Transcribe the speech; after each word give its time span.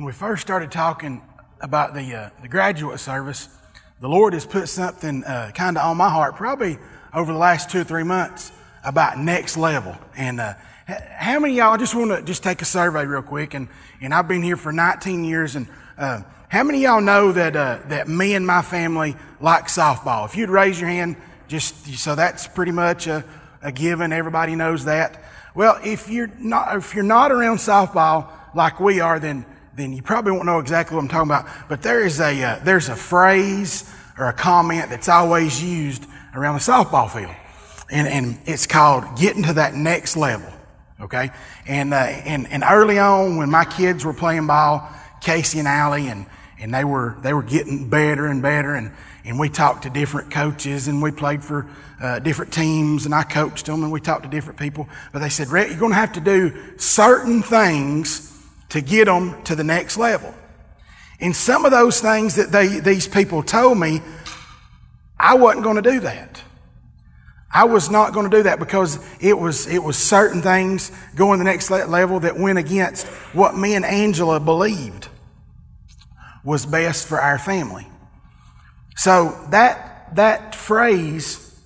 when 0.00 0.06
we 0.06 0.12
first 0.12 0.40
started 0.40 0.72
talking 0.72 1.20
about 1.60 1.92
the, 1.92 2.14
uh, 2.14 2.30
the 2.40 2.48
graduate 2.48 2.98
service, 2.98 3.50
the 4.00 4.08
Lord 4.08 4.32
has 4.32 4.46
put 4.46 4.66
something 4.70 5.22
uh, 5.24 5.50
kind 5.54 5.76
of 5.76 5.84
on 5.84 5.98
my 5.98 6.08
heart, 6.08 6.36
probably 6.36 6.78
over 7.12 7.30
the 7.30 7.38
last 7.38 7.68
two 7.68 7.82
or 7.82 7.84
three 7.84 8.02
months, 8.02 8.50
about 8.82 9.18
next 9.18 9.58
level. 9.58 9.94
And 10.16 10.40
uh, 10.40 10.54
how 10.86 11.38
many 11.38 11.56
y'all, 11.56 11.74
I 11.74 11.76
just 11.76 11.94
want 11.94 12.12
to 12.12 12.22
just 12.22 12.42
take 12.42 12.62
a 12.62 12.64
survey 12.64 13.04
real 13.04 13.20
quick, 13.20 13.52
and, 13.52 13.68
and 14.00 14.14
I've 14.14 14.26
been 14.26 14.42
here 14.42 14.56
for 14.56 14.72
19 14.72 15.22
years, 15.22 15.54
and 15.54 15.66
uh, 15.98 16.22
how 16.48 16.64
many 16.64 16.80
y'all 16.80 17.02
know 17.02 17.30
that, 17.32 17.54
uh, 17.54 17.80
that 17.88 18.08
me 18.08 18.32
and 18.32 18.46
my 18.46 18.62
family 18.62 19.16
like 19.38 19.66
softball? 19.66 20.24
If 20.24 20.34
you'd 20.34 20.48
raise 20.48 20.80
your 20.80 20.88
hand, 20.88 21.16
just 21.46 21.86
so 21.98 22.14
that's 22.14 22.46
pretty 22.46 22.72
much 22.72 23.06
a, 23.06 23.22
a 23.60 23.70
given. 23.70 24.14
Everybody 24.14 24.56
knows 24.56 24.86
that. 24.86 25.22
Well, 25.54 25.78
if 25.84 26.08
you're 26.08 26.30
not, 26.38 26.74
if 26.74 26.94
you're 26.94 27.04
not 27.04 27.32
around 27.32 27.58
softball 27.58 28.30
like 28.54 28.80
we 28.80 29.00
are, 29.00 29.20
then 29.20 29.44
then 29.80 29.92
you 29.92 30.02
probably 30.02 30.32
won't 30.32 30.46
know 30.46 30.58
exactly 30.58 30.94
what 30.94 31.02
I'm 31.02 31.08
talking 31.08 31.30
about. 31.30 31.46
But 31.68 31.82
there 31.82 32.04
is 32.04 32.20
a, 32.20 32.42
uh, 32.42 32.60
there's 32.62 32.88
a 32.88 32.96
phrase 32.96 33.90
or 34.18 34.28
a 34.28 34.32
comment 34.32 34.90
that's 34.90 35.08
always 35.08 35.62
used 35.62 36.04
around 36.34 36.54
the 36.54 36.60
softball 36.60 37.10
field. 37.10 37.34
And, 37.90 38.06
and 38.06 38.38
it's 38.44 38.66
called 38.66 39.04
getting 39.18 39.42
to 39.44 39.54
that 39.54 39.74
next 39.74 40.16
level. 40.16 40.52
Okay. 41.00 41.30
And, 41.66 41.94
uh, 41.94 41.96
and, 41.96 42.46
and 42.48 42.62
early 42.68 42.98
on 42.98 43.38
when 43.38 43.50
my 43.50 43.64
kids 43.64 44.04
were 44.04 44.12
playing 44.12 44.46
ball, 44.46 44.88
Casey 45.22 45.58
and 45.58 45.66
Allie, 45.66 46.08
and, 46.08 46.26
and 46.60 46.72
they 46.74 46.84
were, 46.84 47.16
they 47.22 47.32
were 47.32 47.42
getting 47.42 47.88
better 47.88 48.26
and 48.26 48.42
better. 48.42 48.74
And, 48.74 48.92
and 49.24 49.38
we 49.38 49.48
talked 49.48 49.84
to 49.84 49.90
different 49.90 50.30
coaches 50.30 50.88
and 50.88 51.02
we 51.02 51.10
played 51.10 51.42
for 51.42 51.66
uh, 52.00 52.18
different 52.18 52.52
teams 52.52 53.06
and 53.06 53.14
I 53.14 53.22
coached 53.22 53.66
them 53.66 53.82
and 53.82 53.90
we 53.90 54.00
talked 54.00 54.24
to 54.24 54.28
different 54.28 54.58
people. 54.58 54.88
But 55.12 55.20
they 55.20 55.28
said, 55.30 55.48
Rhett, 55.48 55.70
you're 55.70 55.78
going 55.78 55.92
to 55.92 55.96
have 55.96 56.12
to 56.12 56.20
do 56.20 56.78
certain 56.78 57.42
things 57.42 58.29
to 58.70 58.80
get 58.80 59.06
them 59.06 59.42
to 59.44 59.54
the 59.54 59.64
next 59.64 59.96
level. 59.96 60.34
And 61.20 61.36
some 61.36 61.64
of 61.64 61.70
those 61.70 62.00
things 62.00 62.36
that 62.36 62.50
they, 62.50 62.80
these 62.80 63.06
people 63.06 63.42
told 63.42 63.78
me, 63.78 64.00
I 65.18 65.34
wasn't 65.34 65.64
going 65.64 65.76
to 65.76 65.82
do 65.82 66.00
that. 66.00 66.42
I 67.52 67.64
was 67.64 67.90
not 67.90 68.12
going 68.12 68.30
to 68.30 68.36
do 68.36 68.44
that 68.44 68.58
because 68.58 69.04
it 69.20 69.36
was, 69.36 69.66
it 69.66 69.82
was 69.82 69.96
certain 69.96 70.40
things 70.40 70.92
going 71.16 71.38
the 71.38 71.44
next 71.44 71.68
level 71.68 72.20
that 72.20 72.38
went 72.38 72.58
against 72.58 73.06
what 73.34 73.56
me 73.56 73.74
and 73.74 73.84
Angela 73.84 74.38
believed 74.38 75.08
was 76.44 76.64
best 76.64 77.06
for 77.06 77.20
our 77.20 77.38
family. 77.38 77.86
So 78.96 79.36
that, 79.50 80.14
that 80.14 80.54
phrase 80.54 81.58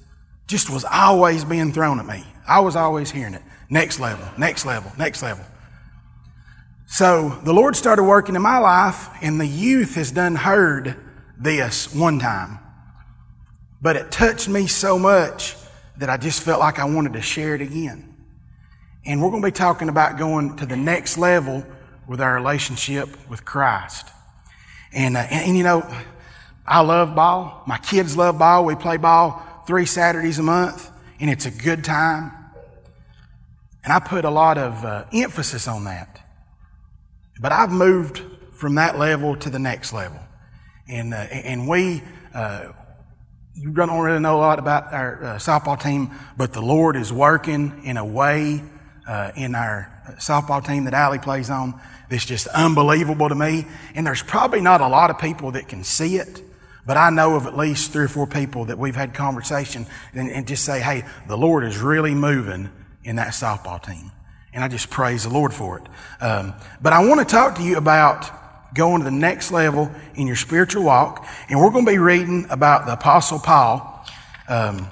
just 0.47 0.70
was 0.70 0.84
always 0.84 1.45
being 1.45 1.73
thrown 1.73 2.01
at 2.01 2.07
me. 2.07 2.25
I 2.48 2.61
was 2.61 2.77
always 2.77 3.11
hearing 3.11 3.34
it. 3.34 3.42
Next 3.69 4.01
level, 4.01 4.27
next 4.39 4.64
level, 4.64 4.91
next 4.98 5.23
level. 5.23 5.45
So 6.95 7.41
the 7.42 7.53
Lord 7.53 7.75
started 7.75 8.05
working 8.05 8.37
in 8.37 8.42
my 8.42 8.59
life, 8.59 9.09
and 9.20 9.41
the 9.41 9.47
youth 9.48 9.97
has 9.97 10.12
done 10.12 10.37
heard 10.37 10.95
this 11.36 11.92
one 11.92 12.20
time. 12.20 12.61
But 13.83 13.97
it 13.97 14.12
touched 14.12 14.48
me 14.48 14.69
so 14.69 14.97
much 14.97 15.56
that 15.97 16.09
I 16.09 16.17
just 16.17 16.45
felt 16.45 16.61
like 16.61 16.78
I 16.78 16.84
wanted 16.84 17.14
to 17.14 17.20
share 17.20 17.56
it 17.56 17.61
again. 17.61 18.14
And 19.05 19.20
we're 19.20 19.31
going 19.31 19.42
to 19.42 19.48
be 19.48 19.51
talking 19.51 19.89
about 19.89 20.19
going 20.19 20.56
to 20.59 20.67
the 20.67 20.77
next 20.77 21.19
level 21.19 21.67
with 22.06 22.20
our 22.20 22.33
relationship 22.33 23.08
with 23.29 23.45
Christ. 23.45 24.08
And, 24.92 25.17
uh, 25.17 25.27
and, 25.29 25.48
and, 25.48 25.58
you 25.58 25.64
know, 25.64 25.92
I 26.64 26.83
love 26.83 27.17
ball. 27.17 27.64
My 27.67 27.79
kids 27.79 28.17
love 28.17 28.39
ball. 28.39 28.64
We 28.64 28.77
play 28.77 28.98
ball 28.98 29.42
three 29.67 29.86
Saturdays 29.86 30.39
a 30.39 30.45
month, 30.45 30.92
and 31.19 31.29
it's 31.29 31.45
a 31.45 31.51
good 31.51 31.83
time. 31.83 32.31
And 33.83 33.92
I 33.92 33.98
put 33.98 34.25
a 34.25 34.31
lot 34.31 34.58
of 34.58 34.84
uh, 34.84 35.06
emphasis 35.12 35.67
on 35.67 35.83
that. 35.86 36.14
But 37.41 37.53
I've 37.53 37.73
moved 37.73 38.23
from 38.53 38.77
that 38.77 38.99
level 38.99 39.37
to 39.37 39.51
the 39.51 39.59
next 39.59 39.93
level. 39.93 40.21
And, 40.89 41.15
uh, 41.15 41.17
and 41.17 41.69
we, 41.69 42.03
uh, 42.35 42.73
you 43.55 43.71
don't 43.73 44.01
really 44.01 44.21
know 44.21 44.37
a 44.37 44.41
lot 44.41 44.59
about 44.59 44.93
our 44.93 45.25
uh, 45.25 45.37
softball 45.37 45.81
team, 45.81 46.11
but 46.36 46.53
the 46.53 46.63
Lord 46.63 46.97
is 46.97 47.13
working 47.13 47.83
in 47.85 47.97
a 47.97 48.05
way 48.05 48.63
uh, 49.07 49.33
in 49.36 49.55
our 49.55 49.91
softball 50.19 50.64
team 50.64 50.85
that 50.85 50.95
Allie 50.95 51.19
plays 51.19 51.51
on 51.51 51.81
that's 52.08 52.25
just 52.25 52.47
unbelievable 52.48 53.29
to 53.29 53.35
me. 53.35 53.67
And 53.95 54.07
there's 54.07 54.23
probably 54.23 54.61
not 54.61 54.81
a 54.81 54.89
lot 54.89 55.11
of 55.11 55.19
people 55.19 55.53
that 55.53 55.69
can 55.69 55.85
see 55.85 56.17
it, 56.17 56.42
but 56.87 56.97
I 56.97 57.11
know 57.11 57.37
of 57.37 57.47
at 57.47 57.57
least 57.57 57.92
three 57.92 58.05
or 58.05 58.08
four 58.08 58.27
people 58.27 58.67
that 58.67 58.79
we've 58.79 58.97
had 58.97 59.14
conversation 59.14 59.87
and, 60.13 60.31
and 60.31 60.47
just 60.47 60.64
say, 60.64 60.81
hey, 60.81 61.05
the 61.29 61.37
Lord 61.37 61.64
is 61.64 61.79
really 61.79 62.14
moving 62.14 62.70
in 63.03 63.17
that 63.17 63.29
softball 63.29 63.83
team. 63.83 64.13
And 64.55 64.63
I 64.63 64.69
just 64.69 64.89
praise 64.89 65.25
the 65.25 65.31
Lord 65.31 65.53
for 65.53 65.79
it. 65.79 65.85
Um, 66.23 66.55
but 66.81 66.92
I 66.92 67.05
want 67.05 67.20
to 67.20 67.27
talk 67.27 67.57
to 67.57 67.63
you 67.63 67.77
about 67.77 68.31
going 68.73 69.01
to 69.01 69.05
the 69.05 69.11
next 69.11 69.51
level 69.51 69.91
in 70.15 70.27
your 70.27 70.37
spiritual 70.37 70.85
walk. 70.85 71.27
And 71.48 71.61
we're 71.61 71.70
going 71.70 71.85
to 71.85 71.91
be 71.91 71.98
reading 71.98 72.47
about 72.51 72.87
the 72.87 72.93
Apostle 72.93 73.41
Paul. 73.41 74.07
Um, 74.48 74.89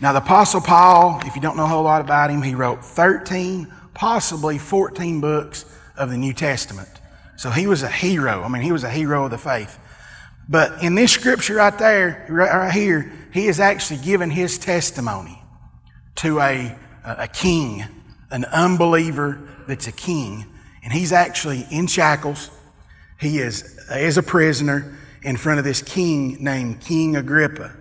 now, 0.00 0.12
the 0.12 0.18
Apostle 0.18 0.60
Paul, 0.60 1.20
if 1.24 1.36
you 1.36 1.42
don't 1.42 1.56
know 1.56 1.64
a 1.64 1.68
whole 1.68 1.84
lot 1.84 2.00
about 2.00 2.30
him, 2.30 2.42
he 2.42 2.54
wrote 2.54 2.84
13, 2.84 3.72
possibly 3.94 4.58
14 4.58 5.20
books 5.20 5.64
of 5.96 6.10
the 6.10 6.16
New 6.16 6.32
Testament. 6.32 6.88
So 7.36 7.50
he 7.50 7.66
was 7.66 7.82
a 7.82 7.88
hero. 7.88 8.42
I 8.42 8.48
mean, 8.48 8.62
he 8.62 8.72
was 8.72 8.82
a 8.82 8.90
hero 8.90 9.26
of 9.26 9.30
the 9.30 9.38
faith. 9.38 9.78
But 10.48 10.82
in 10.82 10.96
this 10.96 11.12
scripture 11.12 11.54
right 11.54 11.78
there, 11.78 12.26
right 12.28 12.72
here, 12.72 13.12
he 13.32 13.46
is 13.46 13.60
actually 13.60 14.00
giving 14.00 14.30
his 14.30 14.58
testimony 14.58 15.40
to 16.16 16.40
a, 16.40 16.76
a 17.04 17.28
king 17.28 17.84
an 18.30 18.44
unbeliever 18.46 19.40
that's 19.66 19.86
a 19.86 19.92
king, 19.92 20.46
and 20.82 20.92
he's 20.92 21.12
actually 21.12 21.66
in 21.70 21.86
shackles. 21.86 22.50
He 23.18 23.38
is 23.38 23.78
as 23.90 24.16
a 24.16 24.22
prisoner 24.22 24.96
in 25.22 25.36
front 25.36 25.58
of 25.58 25.64
this 25.64 25.82
king 25.82 26.42
named 26.42 26.80
King 26.80 27.16
Agrippa. 27.16 27.74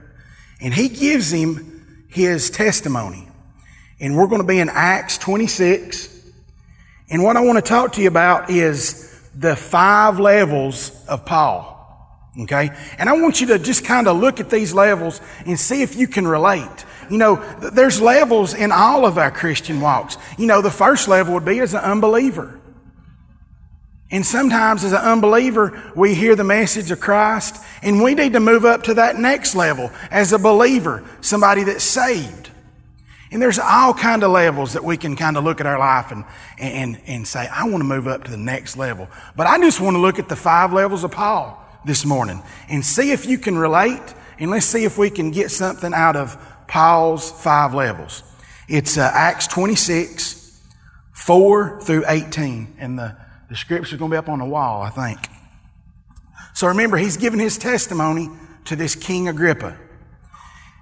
And 0.62 0.74
he 0.74 0.90
gives 0.90 1.32
him 1.32 2.06
his 2.10 2.50
testimony. 2.50 3.30
And 4.00 4.16
we're 4.16 4.28
going 4.28 4.42
to 4.42 4.48
be 4.48 4.60
in 4.60 4.70
Acts 4.70 5.18
26. 5.18 6.32
And 7.10 7.24
what 7.24 7.38
I 7.38 7.42
want 7.42 7.58
to 7.58 7.62
talk 7.62 7.94
to 7.94 8.02
you 8.02 8.08
about 8.08 8.50
is 8.50 9.10
the 9.34 9.56
five 9.56 10.20
levels 10.20 11.06
of 11.08 11.26
Paul. 11.26 11.78
Okay? 12.42 12.70
And 12.98 13.10
I 13.10 13.14
want 13.14 13.42
you 13.42 13.48
to 13.48 13.60
just 13.60 13.86
kind 13.86 14.08
of 14.08 14.18
look 14.18 14.40
at 14.40 14.50
these 14.50 14.74
levels 14.74 15.22
and 15.46 15.60
see 15.60 15.82
if 15.82 15.96
you 15.96 16.08
can 16.08 16.28
relate. 16.28 16.86
You 17.10 17.18
know, 17.18 17.36
there's 17.72 18.02
levels 18.02 18.54
in 18.54 18.72
all 18.72 19.06
of 19.06 19.18
our 19.18 19.32
Christian 19.32 19.82
walks. 19.82 20.18
You 20.38 20.48
know, 20.48 20.62
the 20.62 20.72
first 20.72 21.08
level 21.08 21.34
would 21.34 21.46
be 21.46 21.60
as 21.60 21.74
an 21.74 21.82
unbeliever. 21.82 22.60
And 24.12 24.26
sometimes 24.26 24.84
as 24.84 24.92
an 24.92 25.00
unbeliever, 25.00 25.92
we 25.96 26.16
hear 26.16 26.36
the 26.36 26.44
message 26.44 26.90
of 26.90 27.00
Christ 27.00 27.64
and 27.84 28.02
we 28.02 28.16
need 28.16 28.34
to 28.34 28.40
move 28.40 28.66
up 28.66 28.84
to 28.84 28.96
that 28.96 29.18
next 29.18 29.56
level 29.56 29.92
as 30.10 30.34
a 30.34 30.40
believer, 30.40 31.04
somebody 31.22 31.64
that's 31.64 31.84
saved. 31.84 32.50
And 33.32 33.40
there's 33.40 33.60
all 33.60 33.94
kind 33.94 34.24
of 34.24 34.32
levels 34.32 34.74
that 34.74 34.84
we 34.84 34.98
can 34.98 35.16
kind 35.16 35.38
of 35.38 35.44
look 35.44 35.62
at 35.62 35.68
our 35.68 35.78
life 35.78 36.12
and, 36.12 36.26
and, 36.58 37.00
and 37.06 37.28
say, 37.28 37.48
I 37.48 37.66
want 37.66 37.78
to 37.78 37.84
move 37.84 38.08
up 38.08 38.24
to 38.24 38.32
the 38.32 38.38
next 38.38 38.76
level. 38.76 39.08
But 39.36 39.46
I 39.46 39.60
just 39.60 39.80
want 39.80 39.96
to 39.96 40.00
look 40.00 40.18
at 40.18 40.28
the 40.28 40.36
five 40.36 40.74
levels 40.74 41.04
of 41.04 41.12
Paul 41.12 41.64
this 41.86 42.04
morning 42.04 42.42
and 42.68 42.84
see 42.84 43.12
if 43.12 43.28
you 43.28 43.38
can 43.38 43.56
relate 43.56 44.02
and 44.40 44.50
let's 44.50 44.66
see 44.66 44.84
if 44.84 44.98
we 44.98 45.12
can 45.12 45.30
get 45.30 45.52
something 45.52 45.94
out 45.94 46.16
of 46.16 46.44
Paul's 46.70 47.32
five 47.32 47.74
levels. 47.74 48.24
It's 48.68 48.98
uh, 48.98 49.12
Acts 49.14 49.48
26, 49.48 50.62
4 51.14 51.82
through 51.82 52.04
18. 52.08 52.76
And 52.78 52.98
the, 52.98 53.18
the 53.50 53.56
scripture 53.56 53.96
is 53.96 54.00
going 54.00 54.12
to 54.12 54.14
be 54.14 54.18
up 54.18 54.30
on 54.30 54.40
the 54.40 54.46
wall, 54.46 54.82
I 54.84 54.90
think. 54.90 55.20
So 56.54 56.68
remember, 56.68 56.98
he's 56.98 57.18
giving 57.18 57.40
his 57.40 57.58
testimony 57.58 58.30
to 58.66 58.76
this 58.76 58.96
King 58.96 59.28
Agrippa. 59.28 59.78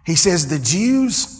He 0.06 0.16
says, 0.16 0.48
The 0.48 0.59
Jews 0.59 1.34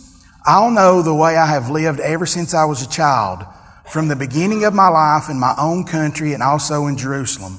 all 0.46 0.70
know 0.70 1.02
the 1.02 1.14
way 1.14 1.36
I 1.36 1.46
have 1.46 1.68
lived 1.68 2.00
ever 2.00 2.24
since 2.24 2.54
I 2.54 2.64
was 2.64 2.82
a 2.82 2.88
child, 2.88 3.44
from 3.86 4.08
the 4.08 4.16
beginning 4.16 4.64
of 4.64 4.74
my 4.74 4.88
life 4.88 5.28
in 5.28 5.38
my 5.38 5.54
own 5.58 5.84
country 5.84 6.32
and 6.32 6.42
also 6.42 6.86
in 6.86 6.96
Jerusalem. 6.96 7.58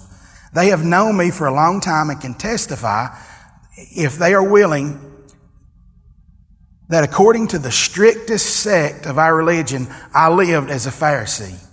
They 0.54 0.70
have 0.70 0.84
known 0.84 1.18
me 1.18 1.30
for 1.30 1.46
a 1.46 1.54
long 1.54 1.82
time 1.82 2.10
and 2.10 2.20
can 2.20 2.34
testify, 2.34 3.16
if 3.76 4.18
they 4.18 4.34
are 4.34 4.44
willing, 4.44 5.19
that 6.90 7.04
according 7.04 7.48
to 7.48 7.60
the 7.60 7.72
strictest 7.72 8.48
sect 8.58 9.06
of 9.06 9.18
our 9.18 9.36
religion, 9.36 9.88
I 10.14 10.30
lived 10.30 10.70
as 10.70 10.88
a 10.88 10.92
Pharisee. 10.92 11.64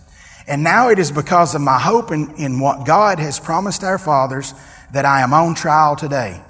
And 0.46 0.62
now 0.62 0.90
it 0.90 0.98
is 0.98 1.10
because 1.10 1.54
of 1.54 1.62
my 1.62 1.78
hope 1.78 2.12
in, 2.12 2.34
in 2.36 2.60
what 2.60 2.86
God 2.86 3.18
has 3.18 3.40
promised 3.40 3.82
our 3.82 3.98
fathers 3.98 4.54
that 4.92 5.04
I 5.04 5.22
am 5.22 5.32
on 5.32 5.54
trial 5.54 5.96
today. 5.96 6.40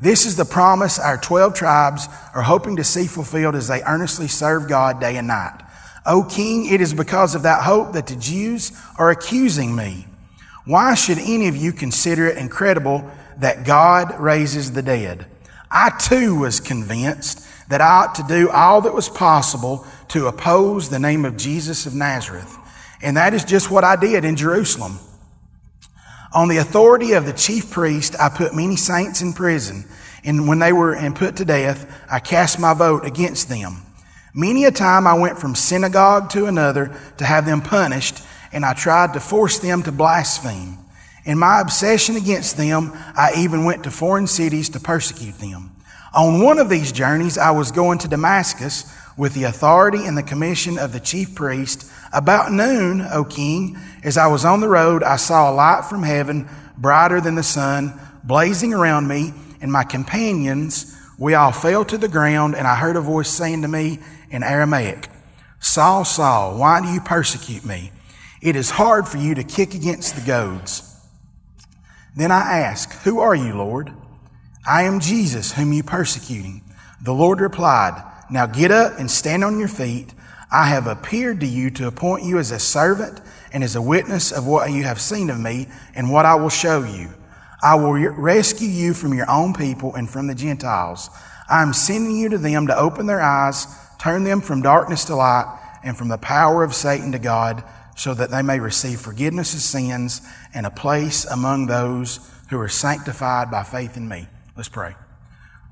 This 0.00 0.26
is 0.26 0.36
the 0.36 0.44
promise 0.44 0.98
our 0.98 1.16
12 1.16 1.54
tribes 1.54 2.08
are 2.34 2.42
hoping 2.42 2.76
to 2.76 2.84
see 2.84 3.06
fulfilled 3.06 3.54
as 3.54 3.68
they 3.68 3.82
earnestly 3.82 4.26
serve 4.26 4.68
God 4.68 5.00
day 5.00 5.16
and 5.16 5.28
night. 5.28 5.60
O 6.04 6.24
King, 6.24 6.66
it 6.66 6.80
is 6.80 6.92
because 6.92 7.34
of 7.34 7.42
that 7.42 7.62
hope 7.62 7.92
that 7.92 8.06
the 8.06 8.16
Jews 8.16 8.72
are 8.98 9.10
accusing 9.10 9.76
me. 9.76 10.06
Why 10.64 10.94
should 10.94 11.18
any 11.18 11.46
of 11.48 11.56
you 11.56 11.72
consider 11.72 12.26
it 12.26 12.38
incredible 12.38 13.08
that 13.38 13.64
God 13.64 14.18
raises 14.18 14.72
the 14.72 14.82
dead? 14.82 15.26
I 15.70 15.90
too 15.90 16.36
was 16.36 16.60
convinced 16.60 17.43
that 17.68 17.80
I 17.80 18.04
ought 18.04 18.14
to 18.16 18.24
do 18.28 18.50
all 18.50 18.80
that 18.82 18.94
was 18.94 19.08
possible 19.08 19.86
to 20.08 20.26
oppose 20.26 20.88
the 20.88 20.98
name 20.98 21.24
of 21.24 21.36
Jesus 21.36 21.86
of 21.86 21.94
Nazareth. 21.94 22.56
And 23.02 23.16
that 23.16 23.34
is 23.34 23.44
just 23.44 23.70
what 23.70 23.84
I 23.84 23.96
did 23.96 24.24
in 24.24 24.36
Jerusalem. 24.36 24.98
On 26.34 26.48
the 26.48 26.56
authority 26.56 27.12
of 27.12 27.26
the 27.26 27.32
chief 27.32 27.70
priest, 27.70 28.16
I 28.18 28.28
put 28.28 28.54
many 28.54 28.76
saints 28.76 29.22
in 29.22 29.32
prison, 29.32 29.84
and 30.24 30.48
when 30.48 30.58
they 30.58 30.72
were 30.72 30.94
and 30.94 31.14
put 31.14 31.36
to 31.36 31.44
death, 31.44 31.86
I 32.10 32.18
cast 32.18 32.58
my 32.58 32.74
vote 32.74 33.06
against 33.06 33.48
them. 33.48 33.82
Many 34.34 34.64
a 34.64 34.72
time 34.72 35.06
I 35.06 35.14
went 35.14 35.38
from 35.38 35.54
synagogue 35.54 36.30
to 36.30 36.46
another 36.46 36.98
to 37.18 37.24
have 37.24 37.46
them 37.46 37.60
punished, 37.60 38.20
and 38.52 38.64
I 38.64 38.72
tried 38.72 39.12
to 39.12 39.20
force 39.20 39.60
them 39.60 39.84
to 39.84 39.92
blaspheme. 39.92 40.78
In 41.24 41.38
my 41.38 41.60
obsession 41.60 42.16
against 42.16 42.56
them, 42.56 42.92
I 43.16 43.34
even 43.36 43.64
went 43.64 43.84
to 43.84 43.90
foreign 43.90 44.26
cities 44.26 44.68
to 44.70 44.80
persecute 44.80 45.38
them. 45.38 45.70
On 46.14 46.40
one 46.40 46.58
of 46.58 46.68
these 46.68 46.92
journeys, 46.92 47.36
I 47.36 47.50
was 47.50 47.72
going 47.72 47.98
to 47.98 48.08
Damascus 48.08 48.84
with 49.16 49.34
the 49.34 49.44
authority 49.44 50.06
and 50.06 50.16
the 50.16 50.22
commission 50.22 50.78
of 50.78 50.92
the 50.92 51.00
chief 51.00 51.34
priest. 51.34 51.90
About 52.12 52.52
noon, 52.52 53.00
O 53.00 53.24
king, 53.24 53.76
as 54.04 54.16
I 54.16 54.28
was 54.28 54.44
on 54.44 54.60
the 54.60 54.68
road, 54.68 55.02
I 55.02 55.16
saw 55.16 55.50
a 55.50 55.54
light 55.54 55.86
from 55.86 56.04
heaven, 56.04 56.48
brighter 56.78 57.20
than 57.20 57.34
the 57.34 57.42
sun, 57.42 57.98
blazing 58.22 58.72
around 58.72 59.08
me, 59.08 59.32
and 59.60 59.72
my 59.72 59.82
companions, 59.82 60.96
we 61.18 61.34
all 61.34 61.50
fell 61.50 61.84
to 61.86 61.98
the 61.98 62.08
ground, 62.08 62.54
and 62.54 62.66
I 62.66 62.76
heard 62.76 62.94
a 62.94 63.00
voice 63.00 63.28
saying 63.28 63.62
to 63.62 63.68
me 63.68 63.98
in 64.30 64.44
Aramaic, 64.44 65.08
Saul, 65.58 66.04
Saul, 66.04 66.56
why 66.58 66.80
do 66.80 66.92
you 66.92 67.00
persecute 67.00 67.64
me? 67.64 67.90
It 68.40 68.54
is 68.54 68.70
hard 68.70 69.08
for 69.08 69.16
you 69.16 69.34
to 69.34 69.42
kick 69.42 69.74
against 69.74 70.14
the 70.14 70.22
goads. 70.24 70.96
Then 72.16 72.30
I 72.30 72.58
asked, 72.60 73.02
Who 73.02 73.18
are 73.18 73.34
you, 73.34 73.54
Lord? 73.54 73.92
I 74.66 74.84
am 74.84 75.00
Jesus, 75.00 75.52
whom 75.52 75.72
you 75.72 75.82
persecuting. 75.82 76.62
The 77.02 77.12
Lord 77.12 77.40
replied, 77.40 78.02
Now 78.30 78.46
get 78.46 78.70
up 78.70 78.98
and 78.98 79.10
stand 79.10 79.44
on 79.44 79.58
your 79.58 79.68
feet. 79.68 80.14
I 80.50 80.68
have 80.68 80.86
appeared 80.86 81.40
to 81.40 81.46
you 81.46 81.70
to 81.72 81.86
appoint 81.86 82.24
you 82.24 82.38
as 82.38 82.50
a 82.50 82.58
servant 82.58 83.20
and 83.52 83.62
as 83.62 83.76
a 83.76 83.82
witness 83.82 84.32
of 84.32 84.46
what 84.46 84.70
you 84.70 84.84
have 84.84 85.00
seen 85.00 85.28
of 85.28 85.38
me 85.38 85.66
and 85.94 86.10
what 86.10 86.24
I 86.24 86.36
will 86.36 86.48
show 86.48 86.82
you. 86.82 87.10
I 87.62 87.74
will 87.74 87.92
rescue 87.92 88.68
you 88.68 88.94
from 88.94 89.12
your 89.12 89.30
own 89.30 89.52
people 89.52 89.94
and 89.94 90.08
from 90.08 90.28
the 90.28 90.34
Gentiles. 90.34 91.10
I 91.48 91.62
am 91.62 91.74
sending 91.74 92.16
you 92.16 92.30
to 92.30 92.38
them 92.38 92.66
to 92.68 92.78
open 92.78 93.06
their 93.06 93.20
eyes, 93.20 93.66
turn 93.98 94.24
them 94.24 94.40
from 94.40 94.62
darkness 94.62 95.04
to 95.06 95.16
light, 95.16 95.60
and 95.82 95.96
from 95.96 96.08
the 96.08 96.18
power 96.18 96.62
of 96.62 96.74
Satan 96.74 97.12
to 97.12 97.18
God, 97.18 97.62
so 97.96 98.14
that 98.14 98.30
they 98.30 98.42
may 98.42 98.60
receive 98.60 99.00
forgiveness 99.00 99.52
of 99.52 99.60
sins 99.60 100.22
and 100.54 100.64
a 100.64 100.70
place 100.70 101.26
among 101.26 101.66
those 101.66 102.30
who 102.48 102.58
are 102.58 102.68
sanctified 102.68 103.50
by 103.50 103.62
faith 103.62 103.96
in 103.96 104.08
me. 104.08 104.26
Let's 104.56 104.68
pray. 104.68 104.94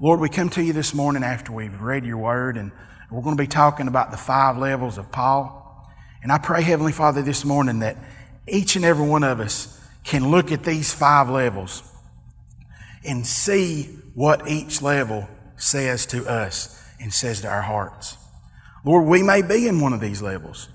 Lord, 0.01 0.19
we 0.19 0.29
come 0.29 0.51
to 0.51 0.63
you 0.63 0.73
this 0.73 0.93
morning 0.93 1.23
after 1.23 1.53
we've 1.53 1.81
read 1.81 2.05
your 2.05 2.17
word, 2.17 2.57
and 2.57 2.73
we're 3.13 3.23
going 3.23 3.37
to 3.37 3.41
be 3.41 3.47
talking 3.47 3.87
about 3.87 4.11
the 4.11 4.17
five 4.17 4.59
levels 4.59 4.99
of 4.99 5.13
Paul. 5.13 5.89
And 6.21 6.33
I 6.33 6.39
pray, 6.39 6.63
Heavenly 6.63 6.91
Father, 6.91 7.23
this 7.23 7.45
morning 7.45 7.79
that 7.79 7.97
each 8.49 8.75
and 8.75 8.85
every 8.85 9.07
one 9.07 9.23
of 9.23 9.39
us 9.39 9.81
can 10.03 10.33
look 10.33 10.51
at 10.51 10.65
these 10.65 10.93
five 10.93 11.31
levels 11.31 11.85
and 13.05 13.25
see 13.25 13.85
what 14.15 14.49
each 14.49 14.83
level 14.83 15.29
says 15.57 16.05
to 16.07 16.27
us 16.27 16.85
and 16.99 17.15
says 17.15 17.43
to 17.43 17.49
our 17.49 17.63
hearts. 17.63 18.17
Lord, 18.85 19.07
we 19.07 19.23
may 19.23 19.43
be 19.43 19.69
in 19.69 19.81
one 19.81 19.93
of 19.93 20.01
these 20.01 20.23
levels. 20.23 20.69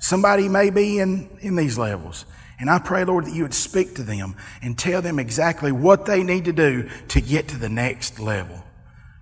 Somebody 0.00 0.50
may 0.50 0.68
be 0.68 0.98
in, 0.98 1.38
in 1.40 1.56
these 1.56 1.78
levels. 1.78 2.26
And 2.62 2.70
I 2.70 2.78
pray, 2.78 3.04
Lord, 3.04 3.24
that 3.24 3.34
you 3.34 3.42
would 3.42 3.54
speak 3.54 3.96
to 3.96 4.04
them 4.04 4.36
and 4.62 4.78
tell 4.78 5.02
them 5.02 5.18
exactly 5.18 5.72
what 5.72 6.06
they 6.06 6.22
need 6.22 6.44
to 6.44 6.52
do 6.52 6.88
to 7.08 7.20
get 7.20 7.48
to 7.48 7.58
the 7.58 7.68
next 7.68 8.20
level. 8.20 8.62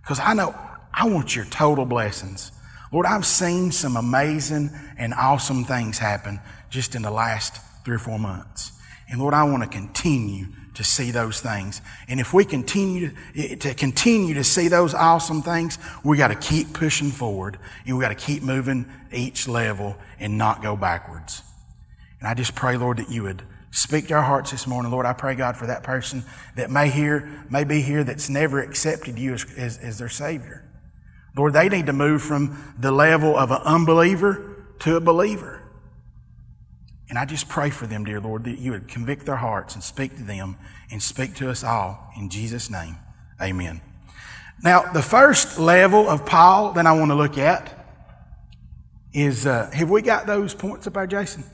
Because 0.02 0.20
I 0.20 0.34
know 0.34 0.54
I 0.92 1.08
want 1.08 1.34
your 1.34 1.46
total 1.46 1.86
blessings. 1.86 2.52
Lord, 2.92 3.06
I've 3.06 3.24
seen 3.24 3.72
some 3.72 3.96
amazing 3.96 4.68
and 4.98 5.14
awesome 5.14 5.64
things 5.64 5.96
happen 5.96 6.38
just 6.68 6.94
in 6.94 7.00
the 7.00 7.10
last 7.10 7.56
three 7.82 7.94
or 7.94 7.98
four 7.98 8.18
months. 8.18 8.72
And 9.08 9.18
Lord, 9.18 9.32
I 9.32 9.44
want 9.44 9.62
to 9.62 9.70
continue 9.70 10.48
to 10.74 10.84
see 10.84 11.10
those 11.10 11.40
things. 11.40 11.80
And 12.08 12.20
if 12.20 12.34
we 12.34 12.44
continue 12.44 13.10
to, 13.34 13.56
to 13.56 13.72
continue 13.72 14.34
to 14.34 14.44
see 14.44 14.68
those 14.68 14.92
awesome 14.92 15.40
things, 15.40 15.78
we 16.04 16.18
got 16.18 16.28
to 16.28 16.34
keep 16.34 16.74
pushing 16.74 17.10
forward 17.10 17.58
and 17.86 17.96
we 17.96 18.02
got 18.02 18.10
to 18.10 18.14
keep 18.14 18.42
moving 18.42 18.84
each 19.10 19.48
level 19.48 19.96
and 20.18 20.36
not 20.36 20.62
go 20.62 20.76
backwards. 20.76 21.42
And 22.20 22.28
I 22.28 22.34
just 22.34 22.54
pray, 22.54 22.76
Lord, 22.76 22.98
that 22.98 23.10
you 23.10 23.22
would 23.24 23.42
speak 23.70 24.08
to 24.08 24.14
our 24.14 24.22
hearts 24.22 24.50
this 24.50 24.66
morning. 24.66 24.92
Lord, 24.92 25.06
I 25.06 25.12
pray, 25.12 25.34
God, 25.34 25.56
for 25.56 25.66
that 25.66 25.82
person 25.82 26.24
that 26.56 26.70
may 26.70 26.90
hear, 26.90 27.46
may 27.50 27.64
be 27.64 27.80
here 27.80 28.04
that's 28.04 28.28
never 28.28 28.60
accepted 28.60 29.18
you 29.18 29.34
as, 29.34 29.46
as, 29.56 29.78
as 29.78 29.98
their 29.98 30.08
Savior. 30.08 30.64
Lord, 31.36 31.52
they 31.52 31.68
need 31.68 31.86
to 31.86 31.92
move 31.92 32.22
from 32.22 32.74
the 32.78 32.92
level 32.92 33.36
of 33.36 33.50
an 33.50 33.60
unbeliever 33.64 34.66
to 34.80 34.96
a 34.96 35.00
believer. 35.00 35.62
And 37.08 37.18
I 37.18 37.24
just 37.24 37.48
pray 37.48 37.70
for 37.70 37.86
them, 37.86 38.04
dear 38.04 38.20
Lord, 38.20 38.44
that 38.44 38.58
you 38.58 38.72
would 38.72 38.88
convict 38.88 39.26
their 39.26 39.36
hearts 39.36 39.74
and 39.74 39.82
speak 39.82 40.16
to 40.16 40.22
them 40.22 40.56
and 40.90 41.02
speak 41.02 41.34
to 41.36 41.50
us 41.50 41.64
all. 41.64 42.10
In 42.16 42.28
Jesus' 42.28 42.70
name, 42.70 42.96
amen. 43.40 43.80
Now, 44.62 44.92
the 44.92 45.02
first 45.02 45.58
level 45.58 46.08
of 46.08 46.26
Paul 46.26 46.72
that 46.72 46.86
I 46.86 46.92
want 46.92 47.10
to 47.10 47.14
look 47.14 47.38
at 47.38 47.76
is 49.12 49.46
uh, 49.46 49.70
have 49.72 49.90
we 49.90 50.02
got 50.02 50.26
those 50.26 50.54
points 50.54 50.86
up 50.86 50.94
there, 50.94 51.06
Jason? 51.06 51.44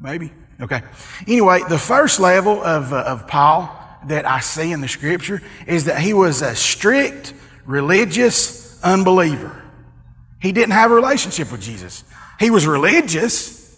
Maybe. 0.00 0.32
Okay. 0.60 0.82
Anyway, 1.26 1.60
the 1.68 1.78
first 1.78 2.20
level 2.20 2.62
of, 2.62 2.92
uh, 2.92 3.02
of 3.02 3.28
Paul 3.28 3.74
that 4.06 4.26
I 4.26 4.40
see 4.40 4.72
in 4.72 4.80
the 4.80 4.88
scripture 4.88 5.42
is 5.66 5.84
that 5.84 6.00
he 6.00 6.14
was 6.14 6.42
a 6.42 6.54
strict, 6.54 7.34
religious 7.64 8.82
unbeliever. 8.82 9.62
He 10.40 10.52
didn't 10.52 10.72
have 10.72 10.90
a 10.90 10.94
relationship 10.94 11.50
with 11.50 11.60
Jesus. 11.60 12.04
He 12.38 12.50
was 12.50 12.66
religious. 12.66 13.76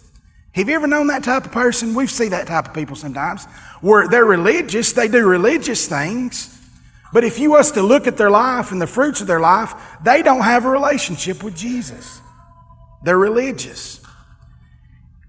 Have 0.53 0.69
you 0.69 0.75
ever 0.75 0.87
known 0.87 1.07
that 1.07 1.23
type 1.23 1.45
of 1.45 1.51
person? 1.51 1.95
We 1.95 2.07
see 2.07 2.29
that 2.29 2.47
type 2.47 2.67
of 2.67 2.73
people 2.73 2.95
sometimes 2.95 3.45
where 3.81 4.07
they're 4.07 4.25
religious, 4.25 4.93
they 4.93 5.07
do 5.07 5.25
religious 5.25 5.87
things, 5.87 6.59
but 7.11 7.23
if 7.23 7.39
you 7.39 7.51
was 7.51 7.71
to 7.73 7.81
look 7.81 8.07
at 8.07 8.15
their 8.15 8.29
life 8.29 8.71
and 8.71 8.81
the 8.81 8.87
fruits 8.87 9.21
of 9.21 9.27
their 9.27 9.39
life, 9.39 9.73
they 10.03 10.21
don't 10.21 10.41
have 10.41 10.65
a 10.65 10.69
relationship 10.69 11.43
with 11.43 11.55
Jesus. 11.55 12.21
They're 13.03 13.17
religious. 13.17 14.00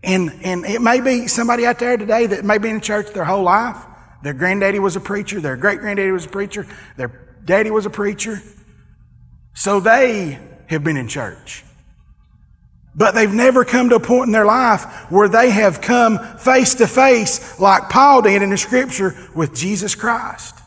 And, 0.02 0.40
and 0.42 0.64
it 0.64 0.82
may 0.82 1.00
be 1.00 1.28
somebody 1.28 1.64
out 1.64 1.78
there 1.78 1.96
today 1.96 2.26
that 2.26 2.44
may 2.44 2.58
be 2.58 2.68
in 2.68 2.80
church 2.80 3.12
their 3.12 3.24
whole 3.24 3.44
life, 3.44 3.76
their 4.22 4.32
granddaddy 4.32 4.78
was 4.78 4.96
a 4.96 5.00
preacher. 5.00 5.40
Their 5.40 5.56
great 5.56 5.80
granddaddy 5.80 6.10
was 6.10 6.26
a 6.26 6.28
preacher. 6.28 6.66
Their 6.96 7.38
daddy 7.44 7.70
was 7.70 7.86
a 7.86 7.90
preacher. 7.90 8.40
So 9.54 9.80
they 9.80 10.38
have 10.68 10.84
been 10.84 10.96
in 10.96 11.08
church. 11.08 11.64
But 12.94 13.14
they've 13.14 13.32
never 13.32 13.64
come 13.64 13.88
to 13.88 13.96
a 13.96 14.00
point 14.00 14.26
in 14.26 14.32
their 14.32 14.44
life 14.44 14.84
where 15.10 15.28
they 15.28 15.50
have 15.50 15.80
come 15.80 16.18
face 16.36 16.74
to 16.76 16.86
face, 16.86 17.58
like 17.58 17.88
Paul 17.88 18.22
did 18.22 18.42
in 18.42 18.50
the 18.50 18.58
scripture, 18.58 19.16
with 19.34 19.54
Jesus 19.54 19.94
Christ 19.94 20.58